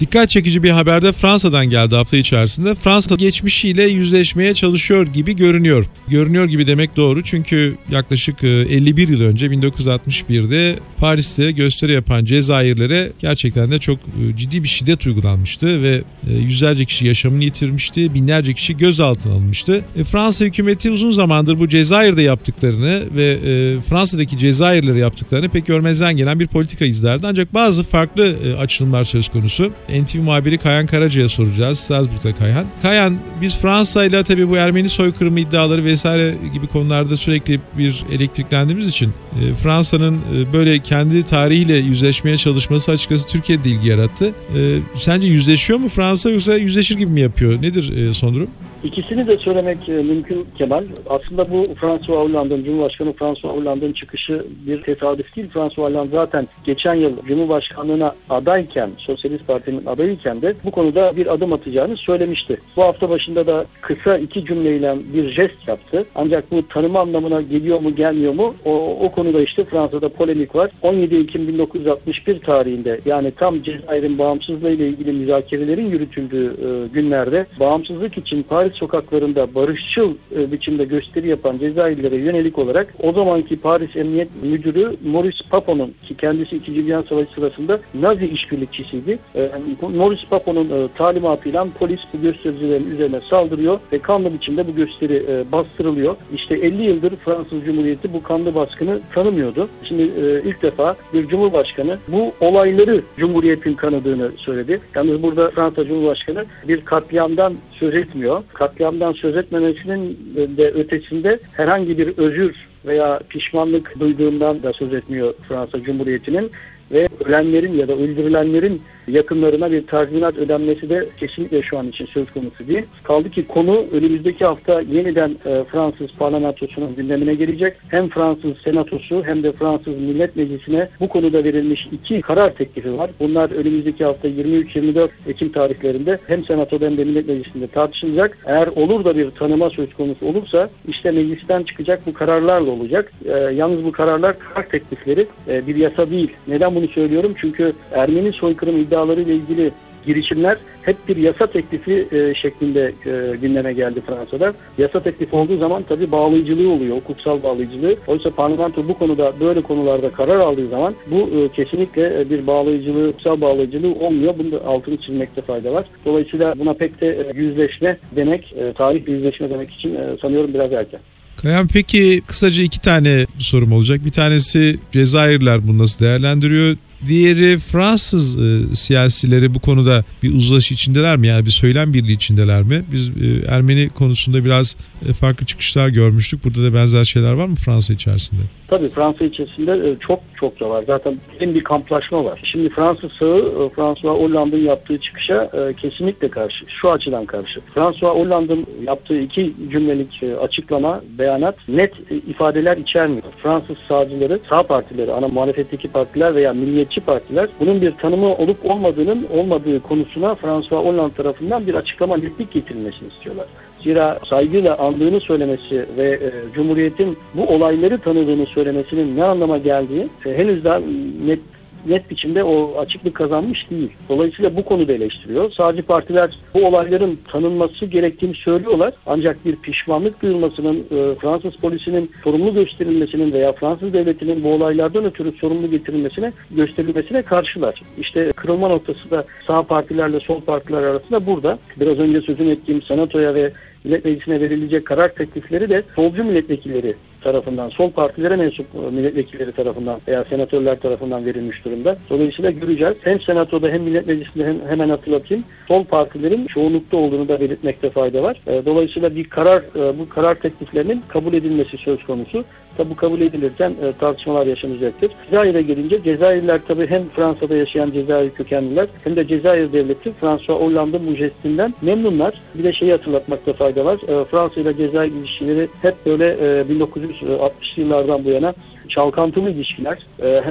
Dikkat 0.02 0.30
çekici 0.30 0.64
bir 0.64 0.70
haberde 0.70 1.12
Fransa'dan 1.12 1.66
geldi 1.70 1.96
hafta 1.96 2.18
içerisinde. 2.18 2.76
Fransa 2.76 3.16
geçmişiyle 3.16 3.84
yüzleşmeye 3.84 4.54
çalışıyor 4.54 5.08
gibi 5.08 5.36
görünüyor. 5.36 5.86
Görünüyor 6.08 6.46
gibi 6.46 6.68
demek 6.68 6.98
doğru 6.98 7.24
çünkü 7.24 7.78
yaklaşık 7.92 8.44
51 8.44 9.08
yıl 9.08 9.22
önce 9.22 9.48
1961'de 9.48 10.80
Paris'te 10.98 11.52
gösteri 11.52 11.92
yapan 11.92 12.26
Cezayirlere 12.26 13.12
gerçekten 13.20 13.72
de 13.72 13.80
çok 13.80 14.00
ciddi 14.36 14.64
bir 14.64 14.68
şiddet 14.68 15.08
uygulanmıştı 15.08 15.84
ve 15.84 16.02
yüzlerce 16.28 16.86
kişi 16.86 17.08
yaşamını 17.08 17.44
yitirmişti, 17.44 18.14
binlerce 18.14 18.54
kişi 18.54 18.78
gözaltına 18.78 19.34
alınmıştı. 19.34 19.86
E, 19.98 20.04
Fransa 20.04 20.46
hükümeti 20.46 20.92
uzun 20.92 21.12
zamandır 21.12 21.60
bu 21.60 21.68
Cezayir'de 21.68 22.22
yaptıklarını 22.22 23.02
ve 23.16 23.32
e, 23.32 23.82
Fransa'daki 23.82 24.38
Cezayirlere 24.38 25.00
yaptıklarını 25.00 25.50
pek 25.50 25.66
görmezden 25.66 26.18
gelen 26.18 26.40
bir 26.40 26.48
politika 26.48 26.86
izlerdi. 26.86 27.28
Ancak 27.28 27.54
bazı 27.54 27.84
farklı 27.84 28.36
e, 28.46 28.58
açılımlar 28.58 29.04
söz 29.04 29.30
konusu. 29.30 29.74
NTV 30.04 30.18
muhabiri 30.20 30.58
Kayan 30.58 30.88
Karaca'ya 30.88 31.30
soracağız. 31.30 31.80
Strasbourg'da 31.80 32.36
Kayan. 32.36 32.66
Kayan 32.82 33.18
biz 33.42 33.58
Fransa 33.58 34.06
ile 34.06 34.24
tabii 34.24 34.50
bu 34.50 34.58
Ermeni 34.58 34.90
soykırımı 34.90 35.40
iddiaları 35.40 35.86
vesaire 35.86 36.36
gibi 36.54 36.68
konularda 36.68 37.16
sürekli 37.16 37.60
bir 37.78 38.06
elektriklendiğimiz 38.12 38.88
için 38.88 39.14
e, 39.42 39.56
Fransa'nın 39.56 40.16
e, 40.16 40.54
böyle 40.54 40.80
kendi 40.80 41.24
tarihiyle 41.24 41.78
yüzleşmeye 41.78 42.38
çalışması 42.38 42.92
açıkçası 42.92 43.28
Türkiye'de 43.28 43.70
ilgi 43.70 43.88
yarattı. 43.88 44.34
E, 44.58 44.60
sence 44.96 45.28
yüzleşiyor 45.28 45.80
mu 45.80 45.90
Fransa 45.90 46.30
yoksa 46.30 46.56
yüzleşir 46.56 46.98
gibi 46.98 47.12
mi 47.12 47.22
yapıyor? 47.22 47.62
Nedir 47.62 48.14
son 48.14 48.36
durum? 48.36 48.50
İkisini 48.84 49.28
de 49.28 49.38
söylemek 49.38 49.90
e, 49.90 49.92
mümkün 49.92 50.48
Kemal. 50.58 50.84
Aslında 51.10 51.52
bu 51.52 51.64
François 51.64 52.10
Hollande'ın, 52.10 52.64
Cumhurbaşkanı 52.64 53.14
François 53.14 53.56
Hollande'ın 53.56 53.94
çıkışı 53.94 54.46
bir 54.68 54.84
tesadüf 54.84 55.36
değil. 55.36 55.50
François 55.50 55.78
Hollande 55.78 56.12
zaten 56.12 56.48
geçen 56.64 56.94
yıl 56.94 57.12
Cumhurbaşkanlığına 57.28 58.16
adayken, 58.30 58.90
Sosyalist 58.98 59.48
Parti'nin 59.48 59.86
adayıyken 59.86 60.42
de 60.42 60.56
bu 60.64 60.72
konuda 60.72 61.16
bir 61.16 61.34
adım 61.34 61.54
atacağını 61.54 61.98
söylemişti. 61.98 62.62
Bu 62.78 62.84
hafta 62.84 63.10
başında 63.10 63.48
da 63.48 63.66
kısa 63.82 64.18
iki 64.18 64.46
cümleyle 64.46 64.96
bir 65.14 65.30
jest 65.30 65.68
yaptı. 65.68 66.06
Ancak 66.16 66.52
bu 66.52 66.68
tanıma 66.68 67.00
anlamına 67.00 67.42
geliyor 67.42 67.80
mu 67.80 67.96
gelmiyor 67.96 68.34
mu 68.34 68.56
o, 68.66 68.98
o 69.06 69.12
konuda 69.12 69.42
işte 69.42 69.64
Fransa'da 69.64 70.10
polemik 70.10 70.56
var. 70.56 70.72
17 70.82 71.16
Ekim 71.16 71.48
1961 71.48 72.40
tarihinde 72.40 73.00
yani 73.06 73.32
tam 73.32 73.64
Cezayir'in 73.64 74.18
bağımsızlığı 74.18 74.72
ile 74.72 74.88
ilgili 74.88 75.12
müzakerelerin 75.12 75.90
yürütüldüğü 75.90 76.46
e, 76.46 76.88
günlerde 76.94 77.46
bağımsızlık 77.60 78.18
için 78.18 78.44
Paris 78.44 78.71
sokaklarında 78.72 79.56
barışçıl 79.56 80.16
e, 80.36 80.52
biçimde 80.52 80.86
gösteri 80.86 81.28
yapan 81.28 81.58
Cezayirlilere 81.58 82.16
yönelik 82.16 82.58
olarak 82.58 82.94
o 83.04 83.14
zamanki 83.14 83.60
Paris 83.60 83.96
Emniyet 83.96 84.30
Müdürü 84.44 84.96
Maurice 85.06 85.44
Papon'un 85.50 85.94
ki 86.08 86.18
kendisi 86.18 86.56
2. 86.56 86.76
Dünya 86.76 87.04
Savaşı 87.04 87.32
sırasında 87.36 87.80
Nazi 87.94 88.26
işbirlikçisiydi. 88.26 89.20
E, 89.36 89.52
Maurice 89.96 90.28
Papon'un 90.30 90.70
e, 90.70 90.88
talimatıyla 90.98 91.68
polis 91.80 92.00
bu 92.14 92.22
göstericilerin 92.22 92.92
üzerine 92.92 93.22
saldırıyor 93.30 93.80
ve 93.94 94.00
kanlı 94.00 94.34
biçimde 94.34 94.68
bu 94.68 94.76
gösteri 94.76 95.24
e, 95.30 95.52
bastırılıyor. 95.52 96.16
İşte 96.34 96.56
50 96.56 96.84
yıldır 96.84 97.16
Fransız 97.16 97.66
Cumhuriyeti 97.66 98.14
bu 98.14 98.24
kanlı 98.24 98.56
baskını 98.56 99.00
tanımıyordu. 99.14 99.70
Şimdi 99.84 100.02
e, 100.02 100.42
ilk 100.50 100.62
defa 100.62 100.96
bir 101.14 101.28
Cumhurbaşkanı 101.28 101.98
bu 102.08 102.34
olayları 102.40 103.02
Cumhuriyet'in 103.18 103.74
tanıdığını 103.74 104.32
söyledi. 104.38 104.82
Yalnız 104.96 105.24
burada 105.24 105.50
Fransa 105.50 105.86
Cumhurbaşkanı 105.86 106.46
bir 106.68 106.86
katliamdan 106.86 107.54
söz 107.72 107.96
etmiyor. 107.96 108.44
Katliamdan 108.62 109.14
söz 109.14 109.38
etmemesinin 109.38 110.18
de 110.58 110.72
ötesinde 110.72 111.40
herhangi 111.52 111.98
bir 111.98 112.18
özür 112.18 112.56
veya 112.86 113.20
pişmanlık 113.30 114.00
duyduğundan 114.00 114.64
da 114.64 114.74
söz 114.74 114.94
etmiyor 114.94 115.34
Fransa 115.48 115.84
Cumhuriyeti'nin 115.84 116.52
ve 116.92 117.08
ölenlerin 117.26 117.74
ya 117.74 117.88
da 117.88 117.94
öldürülenlerin 117.94 118.82
yakınlarına 119.08 119.72
bir 119.72 119.88
tazminat 119.88 120.38
ödenmesi 120.38 120.90
de 120.90 121.10
kesinlikle 121.20 121.62
şu 121.62 121.78
an 121.78 121.88
için 121.88 122.06
söz 122.06 122.32
konusu 122.32 122.68
değil. 122.68 122.84
Kaldı 123.04 123.30
ki 123.30 123.48
konu 123.48 123.86
önümüzdeki 123.92 124.46
hafta 124.46 124.82
yeniden 124.82 125.30
e, 125.46 125.64
Fransız 125.72 126.08
parlamentosunun 126.20 126.96
gündemine 126.96 127.36
gelecek. 127.36 127.78
Hem 127.88 128.10
Fransız 128.10 128.58
senatosu 128.64 129.24
hem 129.26 129.44
de 129.44 129.52
Fransız 129.52 129.98
Millet 129.98 130.36
Meclisi'ne 130.36 130.90
bu 131.00 131.08
konuda 131.08 131.44
verilmiş 131.44 131.88
iki 131.92 132.22
karar 132.22 132.54
teklifi 132.54 132.98
var. 132.98 133.10
Bunlar 133.20 133.52
önümüzdeki 133.52 134.06
hafta 134.06 134.28
23-24 134.28 135.10
Ekim 135.28 135.52
tarihlerinde 135.52 136.20
hem 136.28 136.46
senatoda 136.46 136.86
hem 136.86 136.98
de 136.98 137.04
Millet 137.04 137.28
Meclisi'nde 137.28 137.68
tartışılacak. 137.68 138.38
Eğer 138.46 138.68
olur 138.68 139.06
da 139.06 139.18
bir 139.18 139.32
tanıma 139.32 139.70
söz 139.70 139.94
konusu 139.94 140.26
olursa 140.26 140.70
işte 140.88 141.12
meclisten 141.12 141.64
çıkacak 141.64 142.06
bu 142.06 142.14
kararlarla 142.14 142.72
olacak. 142.72 143.12
E, 143.26 143.32
yalnız 143.32 143.86
bu 143.86 143.92
kararlar 143.92 144.36
karar 144.40 144.70
teklifleri 144.70 145.28
e, 145.48 145.68
bir 145.68 145.76
yasa 145.76 146.10
değil. 146.10 146.32
Neden 146.48 146.76
bunu 146.76 146.88
söylüyorum? 146.88 147.34
Çünkü 147.38 147.74
Ermeni 147.92 148.34
soykırım 148.34 148.76
iddiaları 148.92 149.22
ile 149.22 149.36
ilgili 149.36 149.72
girişimler 150.06 150.58
hep 150.82 151.08
bir 151.08 151.18
yasa 151.18 151.48
teklifi 151.48 152.08
e, 152.12 152.34
şeklinde 152.36 152.94
e, 153.06 153.36
gündeme 153.42 153.74
geldi 153.74 154.02
Fransa'da. 154.08 154.54
Yasa 154.78 155.04
teklifi 155.04 155.36
olduğu 155.36 155.58
zaman 155.58 155.84
tabii 155.90 156.12
bağlayıcılığı 156.12 156.70
oluyor, 156.70 156.98
hukuksal 156.98 157.44
bağlayıcılığı. 157.44 157.96
Oysa 158.08 158.30
parlamento 158.30 158.88
bu 158.88 158.98
konuda 158.98 159.34
böyle 159.40 159.62
konularda 159.62 160.12
karar 160.12 160.40
aldığı 160.40 160.70
zaman 160.70 160.96
bu 161.12 161.30
e, 161.30 161.50
kesinlikle 161.56 162.22
e, 162.22 162.30
bir 162.30 162.48
bağlayıcılığı, 162.48 163.08
hukuksal 163.08 163.42
bağlayıcılığı 163.42 163.96
olmuyor. 163.96 164.34
Bunu 164.40 164.52
da 164.52 164.66
altını 164.66 164.98
çizmekte 164.98 165.42
fayda 165.42 165.74
var. 165.74 165.86
Dolayısıyla 166.06 166.60
buna 166.60 166.74
pek 166.74 167.02
de 167.02 167.08
e, 167.08 167.40
yüzleşme 167.40 167.98
demek, 168.16 168.54
e, 168.54 168.74
tarih 168.74 169.08
yüzleşme 169.08 169.50
demek 169.50 169.72
için 169.72 169.96
e, 169.96 170.18
sanıyorum 170.22 170.54
biraz 170.54 170.74
erken. 170.74 171.00
Kayan 171.38 171.68
peki 171.74 172.22
kısaca 172.28 172.64
iki 172.64 172.82
tane 172.82 173.26
sorum 173.40 173.72
olacak. 173.72 174.00
Bir 174.06 174.12
tanesi 174.12 174.80
Cezayirler 174.92 175.68
bunu 175.68 175.78
nasıl 175.78 176.06
değerlendiriyor? 176.06 176.78
Diğeri 177.08 177.58
Fransız 177.58 178.38
e, 178.38 178.76
siyasileri 178.76 179.54
bu 179.54 179.60
konuda 179.60 180.04
bir 180.24 180.34
uzlaşı 180.34 180.74
içindeler 180.74 181.18
mi? 181.18 181.28
Yani 181.28 181.46
bir 181.46 181.52
söylem 181.52 181.94
birliği 181.94 182.14
içindeler 182.14 182.64
mi? 182.64 182.84
Biz 182.92 183.10
e, 183.10 183.54
Ermeni 183.56 183.90
konusunda 183.90 184.46
biraz 184.46 184.78
e, 185.10 185.14
farklı 185.14 185.46
çıkışlar 185.46 185.90
görmüştük. 185.90 186.46
Burada 186.46 186.64
da 186.64 186.74
benzer 186.74 187.06
şeyler 187.06 187.34
var 187.34 187.46
mı 187.46 187.56
Fransa 187.56 187.94
içerisinde? 187.94 188.42
Tabii 188.68 188.90
Fransa 188.90 189.26
içerisinde 189.26 189.72
e, 189.72 190.00
çok 190.08 190.20
çok 190.40 190.60
da 190.60 190.70
var. 190.70 190.84
Zaten 190.88 191.18
en 191.40 191.56
bir 191.56 191.64
kamplaşma 191.64 192.26
var. 192.26 192.40
Şimdi 192.44 192.70
Fransız 192.70 193.12
sağı 193.12 193.38
e, 193.38 193.70
François 193.76 194.20
Hollande'ın 194.20 194.64
yaptığı 194.64 194.98
çıkışa 194.98 195.50
e, 195.54 195.74
kesinlikle 195.74 196.30
karşı. 196.30 196.66
Şu 196.68 196.92
açıdan 196.92 197.26
karşı. 197.26 197.60
François 197.74 198.16
Hollande'ın 198.16 198.66
yaptığı 198.88 199.20
iki 199.20 199.54
cümlelik 199.72 200.24
açıklama, 200.42 201.02
beyanat 201.20 201.56
net 201.68 201.94
ifadeler 202.28 202.78
içermiyor. 202.78 203.24
Fransız 203.44 203.78
sağcıları, 203.88 204.40
sağ 204.50 204.64
partileri, 204.64 205.12
ana 205.12 205.28
muhalefetteki 205.28 205.88
partiler 205.88 206.36
veya 206.36 206.54
milliyetçi 206.92 207.02
partiler 207.02 207.50
bunun 207.60 207.82
bir 207.82 207.92
tanımı 207.92 208.36
olup 208.36 208.66
olmadığının 208.66 209.28
olmadığı 209.34 209.82
konusuna 209.82 210.36
François 210.36 210.86
Hollande 210.86 211.14
tarafından 211.14 211.68
bir 211.68 211.74
açıklama 211.74 212.18
netlik 212.18 212.52
getirilmesini 212.52 213.10
istiyorlar. 213.10 213.46
Zira 213.84 214.20
saygıyla 214.30 214.78
andığını 214.78 215.20
söylemesi 215.20 215.86
ve 215.98 216.10
e, 216.10 216.54
Cumhuriyet'in 216.54 217.18
bu 217.34 217.48
olayları 217.48 217.98
tanıdığını 217.98 218.46
söylemesinin 218.46 219.18
ne 219.18 219.24
anlama 219.24 219.58
geldiği 219.58 220.08
e, 220.26 220.38
henüz 220.38 220.64
daha 220.64 220.80
net 221.26 221.40
net 221.86 222.10
biçimde 222.10 222.44
o 222.44 222.80
açıklık 222.80 223.16
kazanmış 223.16 223.70
değil. 223.70 223.90
Dolayısıyla 224.10 224.56
bu 224.56 224.66
konuda 224.66 224.94
eleştiriyor. 224.94 225.52
Sağcı 225.52 225.84
partiler 225.84 226.40
bu 226.54 226.66
olayların 226.66 227.20
tanınması 227.32 227.86
gerektiğini 227.86 228.36
söylüyorlar. 228.36 228.94
Ancak 229.06 229.46
bir 229.46 229.56
pişmanlık 229.56 230.22
duyulmasının, 230.22 230.78
e, 230.80 231.16
Fransız 231.16 231.56
polisinin 231.56 232.12
sorumlu 232.24 232.54
gösterilmesinin 232.54 233.34
veya 233.34 233.52
Fransız 233.52 233.94
devletinin 233.94 234.44
bu 234.44 234.54
olaylardan 234.54 235.06
ötürü 235.06 235.32
sorumlu 235.32 235.72
getirilmesine, 235.72 236.34
gösterilmesine 236.52 237.22
karşılar. 237.22 237.82
İşte 237.98 238.32
kırılma 238.32 238.68
noktası 238.68 239.12
da 239.12 239.26
sağ 239.48 239.64
partilerle 239.64 240.20
sol 240.20 240.42
partiler 240.42 240.84
arasında 240.84 241.26
burada. 241.26 241.60
Biraz 241.80 242.00
önce 242.00 242.22
sözünü 242.22 242.52
ettiğim 242.52 242.82
senatoya 242.82 243.36
ve 243.36 243.52
Millet 243.84 244.06
Meclisi'ne 244.06 244.40
verilecek 244.40 244.86
karar 244.86 245.10
teklifleri 245.10 245.70
de 245.70 245.84
solcu 245.96 246.24
milletvekilleri 246.24 246.96
tarafından, 247.22 247.70
sol 247.70 247.92
partilere 247.92 248.36
mensup 248.36 248.66
e, 248.76 248.92
milletvekilleri 248.92 249.52
tarafından 249.52 250.00
veya 250.08 250.24
senatörler 250.24 250.80
tarafından 250.80 251.26
verilmiş 251.26 251.66
durumda. 251.66 251.98
Dolayısıyla 252.10 252.52
göreceğiz. 252.52 252.94
Hem 253.02 253.22
senatoda 253.22 253.70
hem 253.70 253.84
millet 253.84 254.08
meclisinde 254.08 254.46
hem, 254.46 254.56
hemen 254.68 254.90
hatırlatayım 254.90 255.44
sol 255.68 255.84
partilerin 255.84 256.48
çoğunlukta 256.48 256.98
olduğunu 256.98 257.28
da 257.28 257.40
belirtmekte 257.40 257.90
fayda 257.90 258.24
var. 258.24 258.42
E, 258.48 258.66
Dolayısıyla 258.66 259.16
bir 259.16 259.24
karar, 259.24 259.62
e, 259.76 260.00
bu 260.00 260.10
karar 260.10 260.36
tekliflerinin 260.36 261.02
kabul 261.08 261.34
edilmesi 261.34 261.78
söz 261.78 262.04
konusu. 262.04 262.44
Tabi 262.78 262.90
bu 262.90 262.96
kabul 262.96 263.22
edilirken 263.22 263.74
tartışmalar 264.00 264.48
yaşanacaktır. 264.48 265.12
Cezayir'e 265.30 265.62
gelince 265.62 266.04
Cezayirler 266.04 266.62
tabi 266.68 266.88
hem 266.88 267.10
Fransa'da 267.10 267.56
yaşayan 267.56 267.92
Cezayir 267.92 268.30
kökenliler 268.30 268.88
hem 269.04 269.16
de 269.16 269.28
Cezayir 269.28 269.74
devleti 269.74 270.12
François 270.22 270.60
Hollande'ın 270.60 271.08
bu 271.08 271.16
jestinden 271.16 271.74
memnunlar. 271.82 272.42
Bir 272.56 272.64
de 272.64 272.74
şeyi 272.74 272.92
hatırlatmakta 272.92 273.54
fayda 273.54 273.71
var. 273.76 274.22
E, 274.22 274.26
Fransa 274.26 274.62
ile 274.62 274.78
Cezayir 274.78 275.12
ilişkileri 275.12 275.68
hep 275.82 276.06
böyle 276.06 276.26
e, 276.26 276.62
1960'lı 276.62 277.82
yıllardan 277.82 278.26
bu 278.26 278.30
yana 278.30 278.54
çalkantılı 278.90 279.50
ilişkiler. 279.50 280.08
E, 280.24 280.44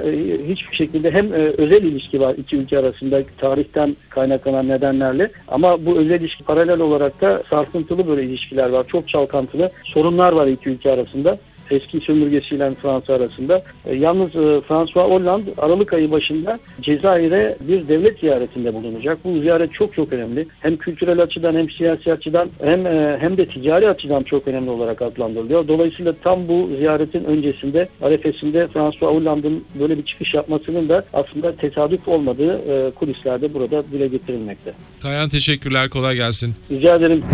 hiçbir 0.48 0.76
şekilde 0.76 1.10
hem 1.10 1.34
e, 1.34 1.36
özel 1.36 1.82
ilişki 1.82 2.20
var 2.20 2.34
iki 2.34 2.56
ülke 2.56 2.78
arasında 2.78 3.22
tarihten 3.38 3.96
kaynaklanan 4.10 4.68
nedenlerle 4.68 5.30
ama 5.48 5.86
bu 5.86 5.98
özel 5.98 6.20
ilişki 6.20 6.44
paralel 6.44 6.80
olarak 6.80 7.20
da 7.20 7.42
sarsıntılı 7.50 8.08
böyle 8.08 8.22
ilişkiler 8.22 8.70
var. 8.70 8.86
Çok 8.86 9.08
çalkantılı 9.08 9.70
sorunlar 9.84 10.32
var 10.32 10.46
iki 10.46 10.70
ülke 10.70 10.90
arasında 10.90 11.38
eski 11.70 12.00
sömürgesiyle 12.00 12.74
Fransa 12.82 13.14
arasında. 13.14 13.62
E, 13.86 13.94
yalnız 13.94 14.28
e, 14.28 14.60
François 14.60 15.10
Hollande 15.10 15.50
Aralık 15.58 15.92
ayı 15.92 16.10
başında 16.10 16.58
Cezayir'e 16.80 17.56
bir 17.60 17.88
devlet 17.88 18.20
ziyaretinde 18.20 18.74
bulunacak. 18.74 19.18
Bu 19.24 19.40
ziyaret 19.40 19.72
çok 19.72 19.94
çok 19.94 20.12
önemli. 20.12 20.46
Hem 20.60 20.76
kültürel 20.76 21.22
açıdan 21.22 21.54
hem 21.54 21.70
siyasi 21.70 22.12
açıdan 22.12 22.48
hem 22.62 22.86
e, 22.86 23.16
hem 23.20 23.36
de 23.36 23.46
ticari 23.46 23.88
açıdan 23.88 24.22
çok 24.22 24.48
önemli 24.48 24.70
olarak 24.70 25.02
adlandırılıyor. 25.02 25.68
Dolayısıyla 25.68 26.14
tam 26.24 26.48
bu 26.48 26.70
ziyaretin 26.78 27.24
öncesinde 27.24 27.88
arefesinde 28.02 28.68
François 28.68 29.14
Hollande'ın 29.14 29.64
böyle 29.80 29.98
bir 29.98 30.04
çıkış 30.04 30.34
yapmasının 30.34 30.88
da 30.88 31.04
aslında 31.12 31.56
tesadüf 31.56 32.08
olmadığı 32.08 32.58
e, 32.58 32.90
kulislerde 32.90 33.54
burada 33.54 33.84
dile 33.92 34.08
getirilmekte. 34.08 34.72
Kayan 35.02 35.28
teşekkürler. 35.28 35.90
Kolay 35.90 36.16
gelsin. 36.16 36.54
Rica 36.70 36.96
ederim. 36.96 37.24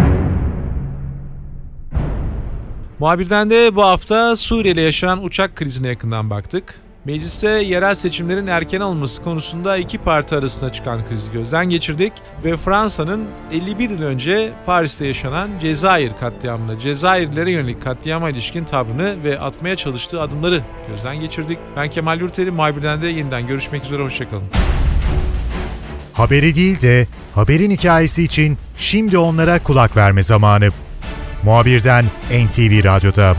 Muhabirden 2.99 3.51
de 3.51 3.77
bu 3.77 3.83
hafta 3.83 4.37
Suriye'de 4.37 4.81
yaşanan 4.81 5.25
uçak 5.25 5.57
krizine 5.57 5.89
yakından 5.89 6.31
baktık. 6.31 6.81
Mecliste 7.05 7.49
yerel 7.49 7.95
seçimlerin 7.95 8.47
erken 8.47 8.81
alınması 8.81 9.23
konusunda 9.23 9.77
iki 9.77 9.99
parti 9.99 10.35
arasında 10.35 10.73
çıkan 10.73 11.09
krizi 11.09 11.33
gözden 11.33 11.69
geçirdik 11.69 12.13
ve 12.45 12.57
Fransa'nın 12.57 13.25
51 13.53 13.91
yıl 13.91 14.03
önce 14.03 14.53
Paris'te 14.67 15.07
yaşanan 15.07 15.51
Cezayir 15.61 16.13
katliamına, 16.21 16.79
Cezayirlilere 16.79 17.51
yönelik 17.51 17.83
katliama 17.83 18.31
ilişkin 18.31 18.65
tavrını 18.65 19.25
ve 19.25 19.41
atmaya 19.41 19.77
çalıştığı 19.77 20.21
adımları 20.21 20.63
gözden 20.89 21.21
geçirdik. 21.21 21.59
Ben 21.77 21.91
Kemal 21.91 22.21
Yurteri, 22.21 22.51
muhabirden 22.51 23.03
de 23.03 23.07
yeniden 23.07 23.47
görüşmek 23.47 23.85
üzere, 23.85 24.03
hoşçakalın. 24.03 24.49
Haberi 26.13 26.55
değil 26.55 26.81
de 26.81 27.07
haberin 27.35 27.71
hikayesi 27.71 28.23
için 28.23 28.59
şimdi 28.79 29.19
onlara 29.19 29.63
kulak 29.63 29.97
verme 29.97 30.23
zamanı. 30.23 30.69
Muhabirden 31.47 32.11
NTV 32.31 32.85
Radyo'da. 32.85 33.37